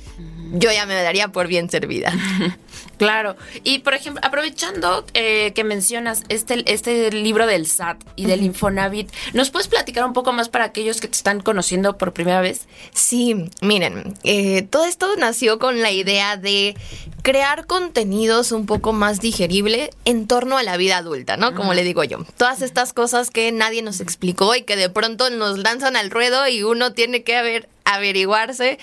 yo 0.54 0.72
ya 0.72 0.86
me 0.86 0.94
daría 0.96 1.30
por 1.30 1.48
bien 1.48 1.70
servida. 1.70 2.14
Claro. 2.98 3.36
Y 3.64 3.80
por 3.80 3.94
ejemplo, 3.94 4.22
aprovechando 4.24 5.06
eh, 5.14 5.54
que 5.54 5.64
mencionas 5.64 6.24
este, 6.30 6.64
este 6.72 7.12
libro 7.12 7.46
del 7.46 7.68
SAT 7.68 8.04
y 8.16 8.26
del 8.26 8.44
Infonavit, 8.44 9.12
¿nos 9.34 9.50
puedes 9.50 9.68
platicar 9.68 10.06
un 10.06 10.14
poco 10.14 10.34
más 10.34 10.50
para 10.50 10.66
aquellos 10.66 11.00
que 11.00 11.08
te 11.08 11.16
están 11.16 11.42
conociendo 11.42 11.98
por 11.98 12.14
primera 12.14 12.42
vez? 12.42 12.68
Sí, 12.94 13.50
miren, 13.62 14.16
eh, 14.24 14.64
todo 14.64 14.86
esto 14.86 15.08
nació 15.18 15.60
con 15.60 15.82
la 15.82 15.92
idea 15.92 16.38
de 16.38 16.76
crear 17.22 17.66
contenidos 17.68 18.52
un 18.52 18.66
poco 18.66 18.94
más 18.94 19.20
digerible 19.20 19.92
en 20.06 20.28
torno 20.28 20.58
a 20.58 20.64
la 20.64 20.78
vida 20.78 20.98
adulta, 20.98 21.38
¿no? 21.38 21.54
Como 21.54 21.74
le 21.74 21.84
digo 21.84 22.04
yo. 22.04 22.20
Todas 22.38 22.62
estas 22.62 22.94
cosas 22.94 23.30
que 23.30 23.52
nadie 23.52 23.82
nos 23.82 24.00
explicó 24.00 24.56
y 24.56 24.64
que 24.64 24.76
de 24.76 24.90
pronto 24.90 25.30
nos 25.30 25.58
lanzan 25.58 25.96
al 25.96 26.10
ruedo 26.10 26.48
y 26.48 26.64
uno 26.64 26.94
tiene 26.94 27.24
que 27.24 27.36
haber 27.36 27.70
averiguarse 27.88 28.80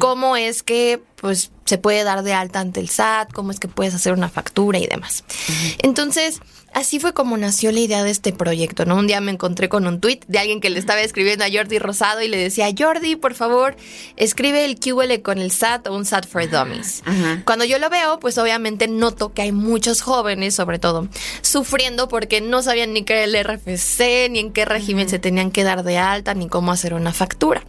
cómo 0.00 0.36
es 0.36 0.62
que 0.62 1.00
pues 1.20 1.50
se 1.64 1.78
puede 1.78 2.04
dar 2.04 2.22
de 2.22 2.32
alta 2.32 2.60
ante 2.60 2.80
el 2.80 2.88
SAT, 2.88 3.32
cómo 3.32 3.50
es 3.50 3.60
que 3.60 3.68
puedes 3.68 3.94
hacer 3.94 4.12
una 4.12 4.28
factura 4.28 4.78
y 4.78 4.86
demás. 4.86 5.24
Entonces, 5.82 6.40
así 6.72 7.00
fue 7.00 7.12
como 7.12 7.36
nació 7.36 7.72
la 7.72 7.80
idea 7.80 8.04
de 8.04 8.10
este 8.10 8.32
proyecto, 8.32 8.84
¿no? 8.84 8.96
Un 8.96 9.06
día 9.06 9.20
me 9.20 9.32
encontré 9.32 9.68
con 9.68 9.86
un 9.86 10.00
tweet 10.00 10.20
de 10.28 10.38
alguien 10.38 10.60
que 10.60 10.70
le 10.70 10.78
estaba 10.78 11.00
escribiendo 11.00 11.44
a 11.44 11.48
Jordi 11.52 11.78
Rosado 11.78 12.22
y 12.22 12.28
le 12.28 12.36
decía, 12.36 12.68
Jordi, 12.76 13.16
por 13.16 13.34
favor, 13.34 13.76
escribe 14.16 14.64
el 14.64 14.78
QL 14.78 15.20
con 15.22 15.38
el 15.38 15.50
SAT 15.50 15.88
o 15.88 15.94
un 15.94 16.04
SAT 16.04 16.26
for 16.26 16.48
Dummies. 16.48 17.02
Cuando 17.44 17.64
yo 17.64 17.78
lo 17.78 17.90
veo, 17.90 18.20
pues 18.20 18.38
obviamente 18.38 18.88
noto 18.88 19.34
que 19.34 19.42
hay 19.42 19.52
muchos 19.52 20.00
jóvenes, 20.00 20.54
sobre 20.54 20.78
todo, 20.78 21.08
sufriendo 21.42 22.08
porque 22.08 22.40
no 22.40 22.62
sabían 22.62 22.92
ni 22.92 23.02
qué 23.02 23.24
era 23.24 23.24
el 23.24 23.44
RFC, 23.44 24.30
ni 24.30 24.38
en 24.38 24.52
qué 24.52 24.64
régimen 24.64 25.08
se 25.08 25.18
tenían 25.18 25.50
que 25.50 25.64
dar 25.64 25.82
de 25.82 25.98
alta, 25.98 26.34
ni 26.34 26.48
cómo 26.48 26.72
hacer 26.72 26.94
una 26.94 27.12
factura. 27.12 27.62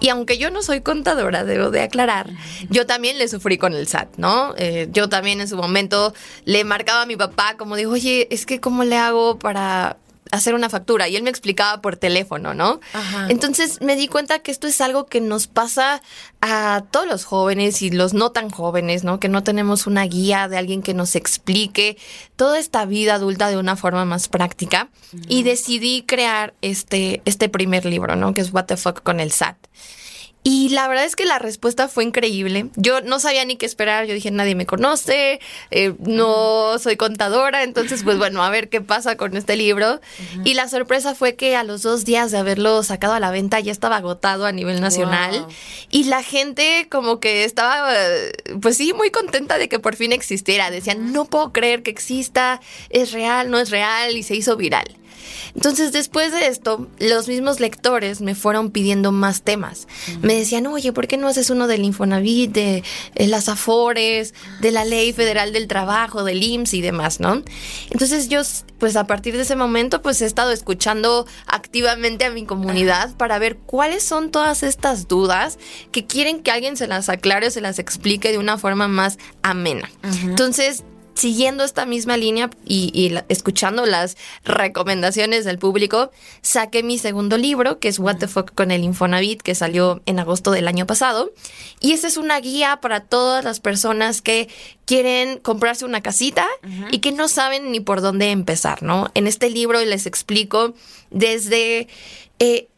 Y 0.00 0.08
aunque 0.08 0.38
yo 0.38 0.50
no 0.50 0.62
soy 0.62 0.80
contadora, 0.80 1.44
debo 1.44 1.70
de 1.70 1.82
aclarar, 1.82 2.30
yo 2.68 2.86
también 2.86 3.18
le 3.18 3.28
sufrí 3.28 3.58
con 3.58 3.74
el 3.74 3.86
SAT, 3.86 4.16
¿no? 4.16 4.54
Eh, 4.56 4.88
yo 4.90 5.08
también 5.08 5.40
en 5.40 5.48
su 5.48 5.56
momento 5.56 6.14
le 6.44 6.64
marcaba 6.64 7.02
a 7.02 7.06
mi 7.06 7.16
papá 7.16 7.56
como 7.56 7.76
dijo, 7.76 7.92
oye, 7.92 8.28
es 8.30 8.46
que 8.46 8.60
¿cómo 8.60 8.84
le 8.84 8.96
hago 8.96 9.38
para 9.38 9.96
hacer 10.30 10.54
una 10.54 10.68
factura 10.68 11.08
y 11.08 11.16
él 11.16 11.22
me 11.22 11.30
explicaba 11.30 11.80
por 11.80 11.96
teléfono, 11.96 12.54
¿no? 12.54 12.80
Entonces 13.28 13.80
me 13.80 13.96
di 13.96 14.08
cuenta 14.08 14.40
que 14.40 14.50
esto 14.50 14.66
es 14.66 14.80
algo 14.80 15.06
que 15.06 15.20
nos 15.20 15.46
pasa 15.46 16.02
a 16.40 16.84
todos 16.90 17.06
los 17.06 17.24
jóvenes 17.24 17.82
y 17.82 17.90
los 17.90 18.14
no 18.14 18.30
tan 18.32 18.50
jóvenes, 18.50 19.04
¿no? 19.04 19.20
Que 19.20 19.28
no 19.28 19.42
tenemos 19.42 19.86
una 19.86 20.04
guía 20.04 20.48
de 20.48 20.58
alguien 20.58 20.82
que 20.82 20.94
nos 20.94 21.16
explique 21.16 21.98
toda 22.36 22.58
esta 22.58 22.84
vida 22.84 23.14
adulta 23.14 23.50
de 23.50 23.56
una 23.56 23.76
forma 23.76 24.04
más 24.04 24.28
práctica 24.28 24.88
y 25.28 25.42
decidí 25.42 26.02
crear 26.02 26.54
este 26.62 27.22
este 27.24 27.48
primer 27.48 27.84
libro, 27.84 28.16
¿no? 28.16 28.34
Que 28.34 28.40
es 28.40 28.52
What 28.52 28.66
the 28.66 28.76
fuck 28.76 29.02
con 29.02 29.20
el 29.20 29.32
SAT. 29.32 29.56
Y 30.42 30.70
la 30.70 30.88
verdad 30.88 31.04
es 31.04 31.16
que 31.16 31.26
la 31.26 31.38
respuesta 31.38 31.86
fue 31.86 32.02
increíble. 32.02 32.70
Yo 32.76 33.02
no 33.02 33.20
sabía 33.20 33.44
ni 33.44 33.56
qué 33.56 33.66
esperar. 33.66 34.06
Yo 34.06 34.14
dije, 34.14 34.30
nadie 34.30 34.54
me 34.54 34.64
conoce, 34.64 35.38
eh, 35.70 35.92
no 35.98 36.78
soy 36.78 36.96
contadora. 36.96 37.62
Entonces, 37.62 38.02
pues 38.04 38.16
bueno, 38.16 38.42
a 38.42 38.48
ver 38.48 38.70
qué 38.70 38.80
pasa 38.80 39.16
con 39.16 39.36
este 39.36 39.56
libro. 39.56 40.00
Y 40.44 40.54
la 40.54 40.68
sorpresa 40.68 41.14
fue 41.14 41.36
que 41.36 41.56
a 41.56 41.64
los 41.64 41.82
dos 41.82 42.06
días 42.06 42.30
de 42.30 42.38
haberlo 42.38 42.82
sacado 42.82 43.12
a 43.12 43.20
la 43.20 43.30
venta 43.30 43.60
ya 43.60 43.70
estaba 43.70 43.96
agotado 43.96 44.46
a 44.46 44.52
nivel 44.52 44.80
nacional. 44.80 45.46
Y 45.90 46.04
la 46.04 46.22
gente 46.22 46.88
como 46.90 47.20
que 47.20 47.44
estaba, 47.44 47.92
pues 48.62 48.78
sí, 48.78 48.94
muy 48.94 49.10
contenta 49.10 49.58
de 49.58 49.68
que 49.68 49.78
por 49.78 49.94
fin 49.94 50.12
existiera. 50.12 50.70
Decían, 50.70 51.12
no 51.12 51.26
puedo 51.26 51.52
creer 51.52 51.82
que 51.82 51.90
exista, 51.90 52.60
es 52.88 53.12
real, 53.12 53.50
no 53.50 53.58
es 53.58 53.68
real. 53.68 54.16
Y 54.16 54.22
se 54.22 54.36
hizo 54.36 54.56
viral. 54.56 54.99
Entonces, 55.54 55.92
después 55.92 56.32
de 56.32 56.46
esto, 56.46 56.88
los 56.98 57.28
mismos 57.28 57.60
lectores 57.60 58.20
me 58.20 58.34
fueron 58.34 58.70
pidiendo 58.70 59.12
más 59.12 59.42
temas. 59.42 59.86
Me 60.22 60.34
decían, 60.34 60.66
oye, 60.66 60.92
¿por 60.92 61.06
qué 61.06 61.16
no 61.16 61.28
haces 61.28 61.50
uno 61.50 61.66
del 61.66 61.84
Infonavit, 61.84 62.52
de, 62.52 62.84
eh, 63.14 63.26
las 63.26 63.48
Afores, 63.48 64.34
de 64.60 64.70
la 64.70 64.84
Ley 64.84 65.12
Federal 65.12 65.52
del 65.52 65.66
Trabajo, 65.66 66.24
del 66.24 66.42
IMSS 66.42 66.74
y 66.74 66.80
demás, 66.80 67.20
¿no? 67.20 67.42
Entonces, 67.90 68.28
yo, 68.28 68.42
pues 68.78 68.96
a 68.96 69.06
partir 69.06 69.36
de 69.36 69.42
ese 69.42 69.56
momento, 69.56 70.02
pues 70.02 70.20
he 70.22 70.26
estado 70.26 70.52
escuchando 70.52 71.26
activamente 71.46 72.24
a 72.24 72.30
mi 72.30 72.44
comunidad 72.44 73.14
para 73.16 73.38
ver 73.38 73.56
cuáles 73.56 74.02
son 74.02 74.30
todas 74.30 74.62
estas 74.62 75.08
dudas 75.08 75.58
que 75.92 76.06
quieren 76.06 76.42
que 76.42 76.50
alguien 76.50 76.76
se 76.76 76.86
las 76.86 77.08
aclare 77.08 77.48
o 77.48 77.50
se 77.50 77.60
las 77.60 77.78
explique 77.78 78.30
de 78.30 78.38
una 78.38 78.58
forma 78.58 78.88
más 78.88 79.18
amena. 79.42 79.90
Entonces, 80.22 80.84
siguiendo 81.20 81.64
esta 81.64 81.84
misma 81.84 82.16
línea 82.16 82.48
y, 82.64 83.14
escuchando 83.28 83.84
las 83.84 84.16
recomendaciones 84.42 85.44
del 85.44 85.58
público, 85.58 86.10
saqué 86.40 86.82
mi 86.82 86.96
segundo 86.96 87.36
libro, 87.36 87.78
que 87.78 87.88
es 87.88 87.98
What 87.98 88.16
the 88.16 88.26
Fuck 88.26 88.54
con 88.54 88.70
el 88.70 88.84
Infonavit, 88.84 89.42
que 89.42 89.54
salió 89.54 90.00
en 90.06 90.18
agosto 90.18 90.50
del 90.50 90.66
año 90.66 90.86
pasado. 90.86 91.30
Y 91.78 91.92
esta 91.92 92.06
es 92.06 92.16
una 92.16 92.40
guía 92.40 92.78
para 92.80 93.00
todas 93.00 93.44
las 93.44 93.60
personas 93.60 94.22
que 94.22 94.48
quieren 94.86 95.38
comprarse 95.40 95.84
una 95.84 96.00
casita 96.00 96.46
y 96.90 97.00
que 97.00 97.12
no 97.12 97.28
saben 97.28 97.70
ni 97.70 97.80
por 97.80 98.00
dónde 98.00 98.30
empezar, 98.30 98.82
¿no? 98.82 99.10
En 99.12 99.26
este 99.26 99.50
libro 99.50 99.84
les 99.84 100.06
explico 100.06 100.72
desde... 101.10 101.86
Eh, 102.38 102.69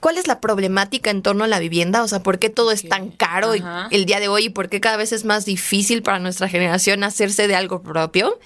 ¿Cuál 0.00 0.18
es 0.18 0.26
la 0.26 0.40
problemática 0.40 1.10
en 1.10 1.22
torno 1.22 1.44
a 1.44 1.46
la 1.48 1.58
vivienda? 1.58 2.02
O 2.02 2.08
sea, 2.08 2.22
¿por 2.22 2.38
qué 2.38 2.48
todo 2.48 2.72
es 2.72 2.88
tan 2.88 3.10
caro 3.10 3.52
el 3.90 4.04
día 4.06 4.20
de 4.20 4.28
hoy 4.28 4.46
y 4.46 4.48
por 4.50 4.68
qué 4.68 4.80
cada 4.80 4.96
vez 4.96 5.12
es 5.12 5.24
más 5.24 5.44
difícil 5.44 6.02
para 6.02 6.18
nuestra 6.18 6.48
generación 6.48 7.04
hacerse 7.04 7.48
de 7.48 7.54
algo 7.54 7.82
propio? 7.82 8.38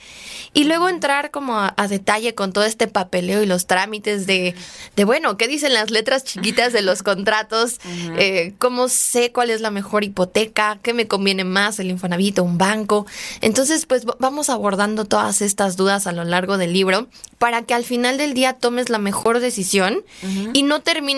Y 0.54 0.64
luego 0.64 0.88
entrar 0.88 1.30
como 1.30 1.58
a, 1.58 1.74
detalle 1.88 2.34
con 2.34 2.52
todo 2.52 2.64
este 2.64 2.86
papeleo 2.88 3.42
y 3.42 3.46
los 3.46 3.66
trámites 3.66 4.26
de, 4.26 4.54
de, 4.96 5.04
bueno, 5.04 5.36
¿qué 5.36 5.48
dicen 5.48 5.72
las 5.72 5.90
letras 5.90 6.24
chiquitas 6.24 6.72
de 6.72 6.82
los 6.82 7.02
contratos? 7.04 7.78
Eh, 8.18 8.54
¿Cómo 8.58 8.88
sé 8.88 9.32
cuál 9.32 9.50
es 9.50 9.60
la 9.60 9.70
mejor 9.70 10.04
hipoteca? 10.04 10.78
¿Qué 10.82 10.92
me 10.92 11.08
conviene 11.08 11.44
más, 11.44 11.78
el 11.78 11.90
Infonavit 11.90 12.38
o 12.38 12.44
un 12.44 12.58
banco? 12.58 13.06
Entonces, 13.40 13.86
pues 13.86 14.04
vamos 14.18 14.50
abordando 14.50 15.04
todas 15.04 15.40
estas 15.40 15.76
dudas 15.76 16.06
a 16.06 16.12
lo 16.12 16.24
largo 16.24 16.58
del 16.58 16.72
libro 16.72 17.06
para 17.38 17.62
que 17.62 17.74
al 17.74 17.84
final 17.84 18.18
del 18.18 18.34
día 18.34 18.54
tomes 18.54 18.88
la 18.88 18.98
mejor 18.98 19.40
decisión 19.40 20.04
y 20.52 20.62
no 20.62 20.80
termines 20.80 21.11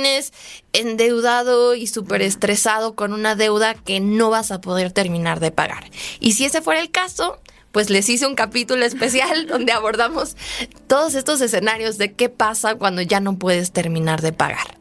endeudado 0.72 1.74
y 1.74 1.86
súper 1.86 2.22
estresado 2.22 2.94
con 2.94 3.12
una 3.12 3.34
deuda 3.34 3.74
que 3.74 4.00
no 4.00 4.30
vas 4.30 4.50
a 4.50 4.60
poder 4.60 4.92
terminar 4.92 5.40
de 5.40 5.50
pagar. 5.50 5.90
Y 6.20 6.32
si 6.32 6.44
ese 6.44 6.62
fuera 6.62 6.80
el 6.80 6.90
caso, 6.90 7.40
pues 7.74 7.90
les 7.90 8.08
hice 8.08 8.26
un 8.26 8.36
capítulo 8.36 8.84
especial 8.84 9.46
donde 9.48 9.72
abordamos 9.72 10.36
todos 10.86 11.14
estos 11.14 11.40
escenarios 11.40 11.98
de 11.98 12.12
qué 12.12 12.28
pasa 12.28 12.76
cuando 12.76 13.02
ya 13.02 13.20
no 13.20 13.38
puedes 13.38 13.72
terminar 13.72 14.22
de 14.22 14.32
pagar. 14.32 14.78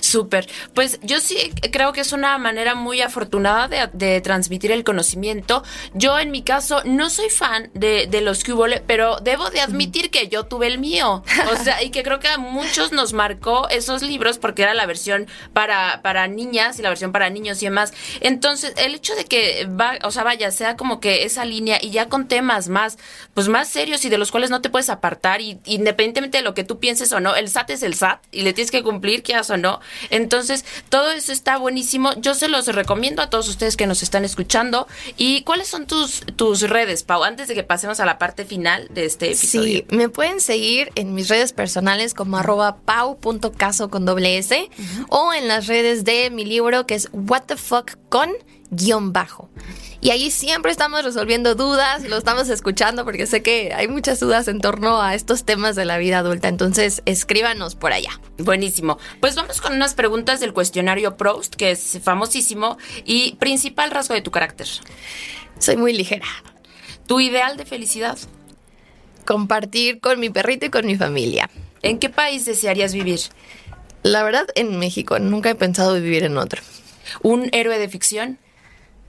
Súper. 0.00 0.48
Pues 0.74 0.98
yo 1.02 1.20
sí 1.20 1.52
creo 1.72 1.92
que 1.92 2.00
es 2.00 2.12
una 2.12 2.38
manera 2.38 2.74
muy 2.74 3.00
afortunada 3.00 3.88
de, 3.92 4.20
transmitir 4.20 4.72
el 4.72 4.84
conocimiento. 4.84 5.62
Yo 5.94 6.18
en 6.18 6.30
mi 6.30 6.42
caso 6.42 6.82
no 6.84 7.10
soy 7.10 7.30
fan 7.30 7.70
de, 7.74 8.08
los 8.20 8.42
cubole, 8.44 8.82
pero 8.86 9.18
debo 9.20 9.50
de 9.50 9.60
admitir 9.60 10.10
que 10.10 10.28
yo 10.28 10.44
tuve 10.44 10.66
el 10.66 10.78
mío. 10.78 11.22
O 11.52 11.56
sea, 11.56 11.82
y 11.82 11.90
que 11.90 12.02
creo 12.02 12.20
que 12.20 12.28
a 12.28 12.38
muchos 12.38 12.92
nos 12.92 13.12
marcó 13.12 13.68
esos 13.68 14.02
libros 14.02 14.38
porque 14.38 14.62
era 14.62 14.74
la 14.74 14.86
versión 14.86 15.26
para, 15.52 16.02
para 16.02 16.26
niñas 16.26 16.78
y 16.78 16.82
la 16.82 16.88
versión 16.88 17.12
para 17.12 17.30
niños 17.30 17.62
y 17.62 17.66
demás. 17.66 17.92
Entonces, 18.20 18.74
el 18.76 18.94
hecho 18.94 19.14
de 19.14 19.24
que 19.24 19.66
va, 19.66 19.98
o 20.02 20.10
sea, 20.10 20.24
vaya, 20.24 20.50
sea 20.50 20.76
como 20.76 21.00
que 21.00 21.24
esa 21.24 21.44
línea 21.44 21.78
y 21.80 21.90
ya 21.90 22.08
con 22.08 22.28
temas 22.28 22.68
más, 22.68 22.98
pues 23.34 23.48
más 23.48 23.68
serios 23.68 24.04
y 24.04 24.08
de 24.08 24.18
los 24.18 24.30
cuales 24.30 24.50
no 24.50 24.60
te 24.60 24.70
puedes 24.70 24.90
apartar 24.90 25.40
y 25.40 25.60
independientemente 25.64 26.38
de 26.38 26.44
lo 26.44 26.54
que 26.54 26.64
tú 26.64 26.78
pienses 26.78 27.12
o 27.12 27.20
no, 27.20 27.36
el 27.36 27.48
SAT 27.48 27.70
es 27.70 27.82
el 27.82 27.94
SAT 27.94 28.24
y 28.30 28.42
le 28.42 28.52
tienes 28.52 28.70
que 28.70 28.82
cumplir, 28.82 29.22
quieras 29.22 29.50
o 29.50 29.56
no 29.56 29.77
entonces, 30.10 30.64
todo 30.88 31.10
eso 31.10 31.32
está 31.32 31.58
buenísimo. 31.58 32.12
Yo 32.20 32.34
se 32.34 32.48
los 32.48 32.66
recomiendo 32.66 33.22
a 33.22 33.30
todos 33.30 33.48
ustedes 33.48 33.76
que 33.76 33.86
nos 33.86 34.02
están 34.02 34.24
escuchando. 34.24 34.86
¿Y 35.16 35.42
cuáles 35.42 35.68
son 35.68 35.86
tus, 35.86 36.20
tus 36.36 36.62
redes, 36.62 37.02
Pau? 37.02 37.24
Antes 37.24 37.48
de 37.48 37.54
que 37.54 37.62
pasemos 37.62 38.00
a 38.00 38.06
la 38.06 38.18
parte 38.18 38.44
final 38.44 38.88
de 38.90 39.04
este 39.04 39.26
episodio. 39.26 39.80
Sí, 39.80 39.86
me 39.90 40.08
pueden 40.08 40.40
seguir 40.40 40.90
en 40.94 41.14
mis 41.14 41.28
redes 41.28 41.52
personales 41.52 42.14
como 42.14 42.36
arroba 42.36 42.76
pau.caso 42.76 43.90
con 43.90 44.04
doble 44.04 44.38
S 44.38 44.68
o 45.08 45.32
en 45.32 45.48
las 45.48 45.66
redes 45.66 46.04
de 46.04 46.30
mi 46.30 46.44
libro 46.44 46.86
que 46.86 46.94
es 46.94 47.08
What 47.12 47.44
the 47.46 47.56
Fuck 47.56 47.96
con 48.08 48.30
guion 48.70 49.12
bajo. 49.12 49.48
Y 50.00 50.10
ahí 50.10 50.30
siempre 50.30 50.70
estamos 50.70 51.04
resolviendo 51.04 51.54
dudas, 51.56 52.04
lo 52.04 52.16
estamos 52.16 52.48
escuchando 52.48 53.04
porque 53.04 53.26
sé 53.26 53.42
que 53.42 53.72
hay 53.74 53.88
muchas 53.88 54.20
dudas 54.20 54.46
en 54.46 54.60
torno 54.60 55.02
a 55.02 55.14
estos 55.14 55.44
temas 55.44 55.74
de 55.74 55.84
la 55.84 55.98
vida 55.98 56.18
adulta. 56.18 56.48
Entonces, 56.48 57.02
escríbanos 57.04 57.74
por 57.74 57.92
allá. 57.92 58.20
Buenísimo. 58.38 58.98
Pues 59.20 59.34
vamos 59.34 59.60
con 59.60 59.74
unas 59.74 59.94
preguntas 59.94 60.38
del 60.38 60.52
cuestionario 60.52 61.16
Proust, 61.16 61.56
que 61.56 61.72
es 61.72 61.98
famosísimo, 62.02 62.78
y 63.04 63.34
principal 63.36 63.90
rasgo 63.90 64.14
de 64.14 64.22
tu 64.22 64.30
carácter. 64.30 64.68
Soy 65.58 65.76
muy 65.76 65.92
ligera. 65.92 66.26
¿Tu 67.06 67.20
ideal 67.20 67.56
de 67.56 67.64
felicidad? 67.64 68.18
Compartir 69.26 69.98
con 70.00 70.20
mi 70.20 70.30
perrito 70.30 70.66
y 70.66 70.70
con 70.70 70.86
mi 70.86 70.96
familia. 70.96 71.50
¿En 71.82 71.98
qué 71.98 72.08
país 72.08 72.44
desearías 72.44 72.92
vivir? 72.92 73.20
La 74.04 74.22
verdad, 74.22 74.46
en 74.54 74.78
México. 74.78 75.18
Nunca 75.18 75.50
he 75.50 75.54
pensado 75.54 75.94
vivir 75.94 76.22
en 76.22 76.38
otro. 76.38 76.62
¿Un 77.22 77.48
héroe 77.52 77.78
de 77.78 77.88
ficción? 77.88 78.38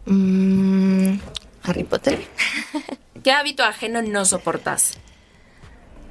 Mm, 0.06 1.20
Harry 1.64 1.84
Potter. 1.84 2.20
¿Qué 3.24 3.32
hábito 3.32 3.64
ajeno 3.64 4.02
no 4.02 4.26
soportas? 4.26 4.98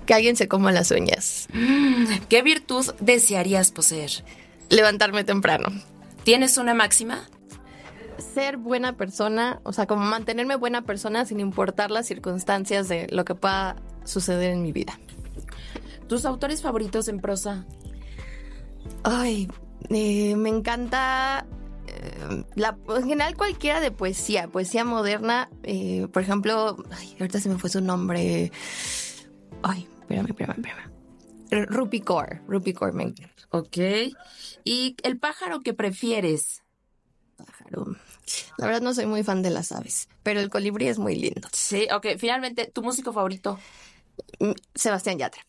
Que 0.07 0.15
alguien 0.15 0.37
se 0.37 0.49
coma 0.49 0.73
las 0.73 0.91
uñas. 0.91 1.49
¿Qué 2.29 2.43
virtud 2.43 2.87
desearías 3.01 3.73
poseer? 3.73 4.11
Levantarme 4.71 5.25
temprano. 5.25 5.69
¿Tienes 6.25 6.57
una 6.59 6.75
máxima? 6.75 7.29
ser 8.35 8.57
buena 8.57 8.97
persona, 8.97 9.61
o 9.65 9.73
sea, 9.73 9.87
como 9.87 10.05
mantenerme 10.05 10.57
buena 10.57 10.83
persona 10.83 11.25
sin 11.25 11.41
importar 11.41 11.91
las 11.91 12.07
circunstancias 12.07 12.89
de 12.89 13.07
lo 13.11 13.25
que 13.25 13.35
pueda 13.35 13.77
suceder 14.05 14.51
en 14.51 14.63
mi 14.63 14.73
vida. 14.73 14.99
¿Tus 16.09 16.25
autores 16.25 16.63
favoritos 16.63 17.09
en 17.09 17.21
prosa? 17.21 17.65
Ay, 19.03 19.49
eh, 19.91 20.35
me 20.37 20.49
encanta 20.49 21.47
la, 22.55 22.77
en 22.89 23.09
general 23.09 23.37
cualquiera 23.37 23.81
de 23.81 23.91
poesía, 23.91 24.49
poesía 24.49 24.85
moderna, 24.85 25.51
eh, 25.63 26.07
por 26.13 26.23
ejemplo, 26.23 26.77
ay, 26.91 27.17
ahorita 27.21 27.41
se 27.41 27.49
me 27.49 27.59
fue 27.59 27.71
su 27.71 27.81
nombre. 27.81 28.53
Ay, 29.63 29.89
espérame, 30.01 30.29
espérame, 30.29 30.57
espérame. 30.59 31.67
Rupi 31.69 32.01
Kaur, 32.01 32.43
Rupi 32.47 32.75
Kaur 32.75 32.93
me 32.93 33.05
encanta. 33.05 33.43
Ok. 33.51 33.79
¿Y 34.65 34.97
el 35.03 35.19
pájaro 35.19 35.61
que 35.61 35.75
prefieres? 35.75 36.63
Pájaro. 37.37 37.97
La 38.59 38.67
verdad 38.67 38.83
no 38.83 38.93
soy 38.93 39.07
muy 39.07 39.23
fan 39.23 39.43
de 39.43 39.51
las 39.51 39.73
aves, 39.73 40.09
pero 40.23 40.41
el 40.41 40.51
colibrí 40.51 40.89
es 40.89 40.99
muy 40.99 41.17
lindo. 41.17 41.49
Sí, 41.53 41.89
ok. 41.93 42.19
Finalmente, 42.19 42.67
¿tu 42.67 42.83
músico 42.83 43.13
favorito? 43.13 43.59
Mm, 44.41 44.53
Sebastián 44.75 45.19
Yatra. 45.19 45.47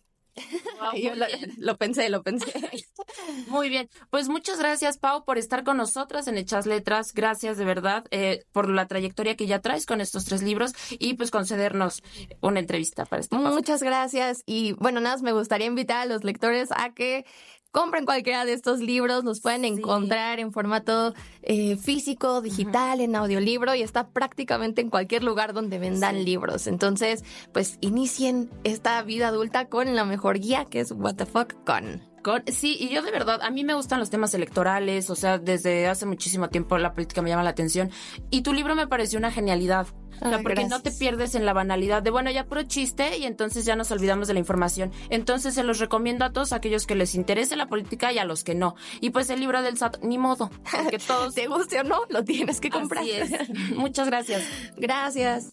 Yo 0.96 1.16
lo, 1.16 1.26
lo 1.58 1.78
pensé, 1.78 2.10
lo 2.10 2.24
pensé. 2.24 2.52
Muy 3.48 3.70
bien, 3.70 3.90
pues 4.10 4.30
muchas 4.30 4.60
gracias 4.60 4.98
Pau 4.98 5.26
por 5.26 5.38
estar 5.38 5.64
con 5.64 5.78
nosotras 5.78 6.28
en 6.28 6.38
Hechas 6.38 6.66
Letras, 6.66 7.14
gracias 7.14 7.58
de 7.58 7.66
verdad 7.66 8.06
eh, 8.12 8.46
por 8.52 8.70
la 8.70 8.88
trayectoria 8.88 9.36
que 9.36 9.48
ya 9.48 9.60
traes 9.60 9.86
con 9.86 10.02
estos 10.02 10.26
tres 10.26 10.42
libros 10.42 10.74
y 10.92 11.16
pues 11.16 11.32
concedernos 11.32 12.02
una 12.42 12.60
entrevista 12.60 13.06
para 13.06 13.22
este 13.22 13.36
podcast. 13.36 13.56
Muchas 13.56 13.84
gracias 13.84 14.44
y 14.46 14.74
bueno, 14.74 15.00
nada 15.00 15.16
más 15.16 15.24
me 15.24 15.34
gustaría 15.34 15.68
invitar 15.68 15.98
a 15.98 16.06
los 16.06 16.24
lectores 16.24 16.70
a 16.72 16.94
que 16.94 17.26
compren 17.72 18.06
cualquiera 18.06 18.46
de 18.46 18.54
estos 18.54 18.80
libros, 18.80 19.24
los 19.24 19.42
pueden 19.42 19.66
encontrar 19.66 20.40
en 20.40 20.52
formato 20.52 21.14
eh, 21.44 21.78
físico, 21.78 22.42
digital, 22.42 23.02
en 23.02 23.16
audiolibro 23.16 23.76
y 23.76 23.82
está 23.82 24.10
prácticamente 24.10 24.82
en 24.82 24.90
cualquier 24.90 25.24
lugar 25.24 25.54
donde 25.54 25.80
vendan 25.80 26.24
libros. 26.24 26.68
Entonces, 26.68 27.24
pues 27.54 27.78
inicien 27.82 28.50
esta 28.64 29.02
vida 29.04 29.28
adulta 29.28 29.66
con 29.66 29.96
la 29.96 30.06
mejor 30.06 30.40
guía 30.40 30.66
que 30.66 30.80
es 30.80 30.92
What 30.92 31.16
the 31.16 31.26
Fuck 31.26 31.54
Con. 31.66 32.09
Con- 32.22 32.44
sí, 32.48 32.78
y 32.80 32.90
yo 32.90 33.02
de 33.02 33.12
verdad, 33.12 33.42
a 33.42 33.50
mí 33.50 33.64
me 33.64 33.74
gustan 33.74 34.00
los 34.00 34.10
temas 34.10 34.34
electorales, 34.34 35.10
o 35.10 35.16
sea, 35.16 35.38
desde 35.38 35.88
hace 35.88 36.06
muchísimo 36.06 36.50
tiempo 36.50 36.78
la 36.78 36.94
política 36.94 37.22
me 37.22 37.30
llama 37.30 37.44
la 37.44 37.52
atención. 37.52 37.92
Y 38.30 38.42
tu 38.42 38.54
libro 38.54 38.76
me 38.76 38.88
pareció 38.88 39.20
una 39.20 39.32
genialidad. 39.32 39.88
Ay, 40.22 40.44
porque 40.44 40.66
no 40.66 40.82
te 40.82 40.92
pierdes 40.92 41.36
en 41.36 41.46
la 41.46 41.54
banalidad 41.54 42.04
de, 42.04 42.10
bueno, 42.10 42.30
ya 42.30 42.46
puro 42.46 42.64
chiste 42.64 43.18
y 43.18 43.24
entonces 43.24 43.64
ya 43.64 43.78
nos 43.78 43.90
olvidamos 43.92 44.28
de 44.28 44.34
la 44.34 44.40
información. 44.40 44.92
Entonces 45.10 45.54
se 45.54 45.64
los 45.64 45.80
recomiendo 45.80 46.26
a 46.26 46.34
todos 46.34 46.52
aquellos 46.52 46.86
que 46.86 46.96
les 46.96 47.16
interese 47.16 47.56
la 47.56 47.68
política 47.68 48.12
y 48.12 48.18
a 48.18 48.26
los 48.26 48.44
que 48.44 48.54
no. 48.54 48.76
Y 49.00 49.12
pues 49.12 49.30
el 49.30 49.40
libro 49.40 49.62
del 49.62 49.78
SAT, 49.78 50.04
ni 50.04 50.18
modo, 50.18 50.50
porque 50.72 51.00
todos... 51.08 51.36
Te 51.36 51.48
guste 51.48 51.80
o 51.80 51.84
no, 51.84 52.02
lo 52.10 52.24
tienes 52.26 52.60
que 52.60 52.70
comprar. 52.70 53.04
Así 53.04 53.12
es. 53.12 53.32
Muchas 53.78 54.08
gracias. 54.08 54.44
Gracias. 54.76 55.48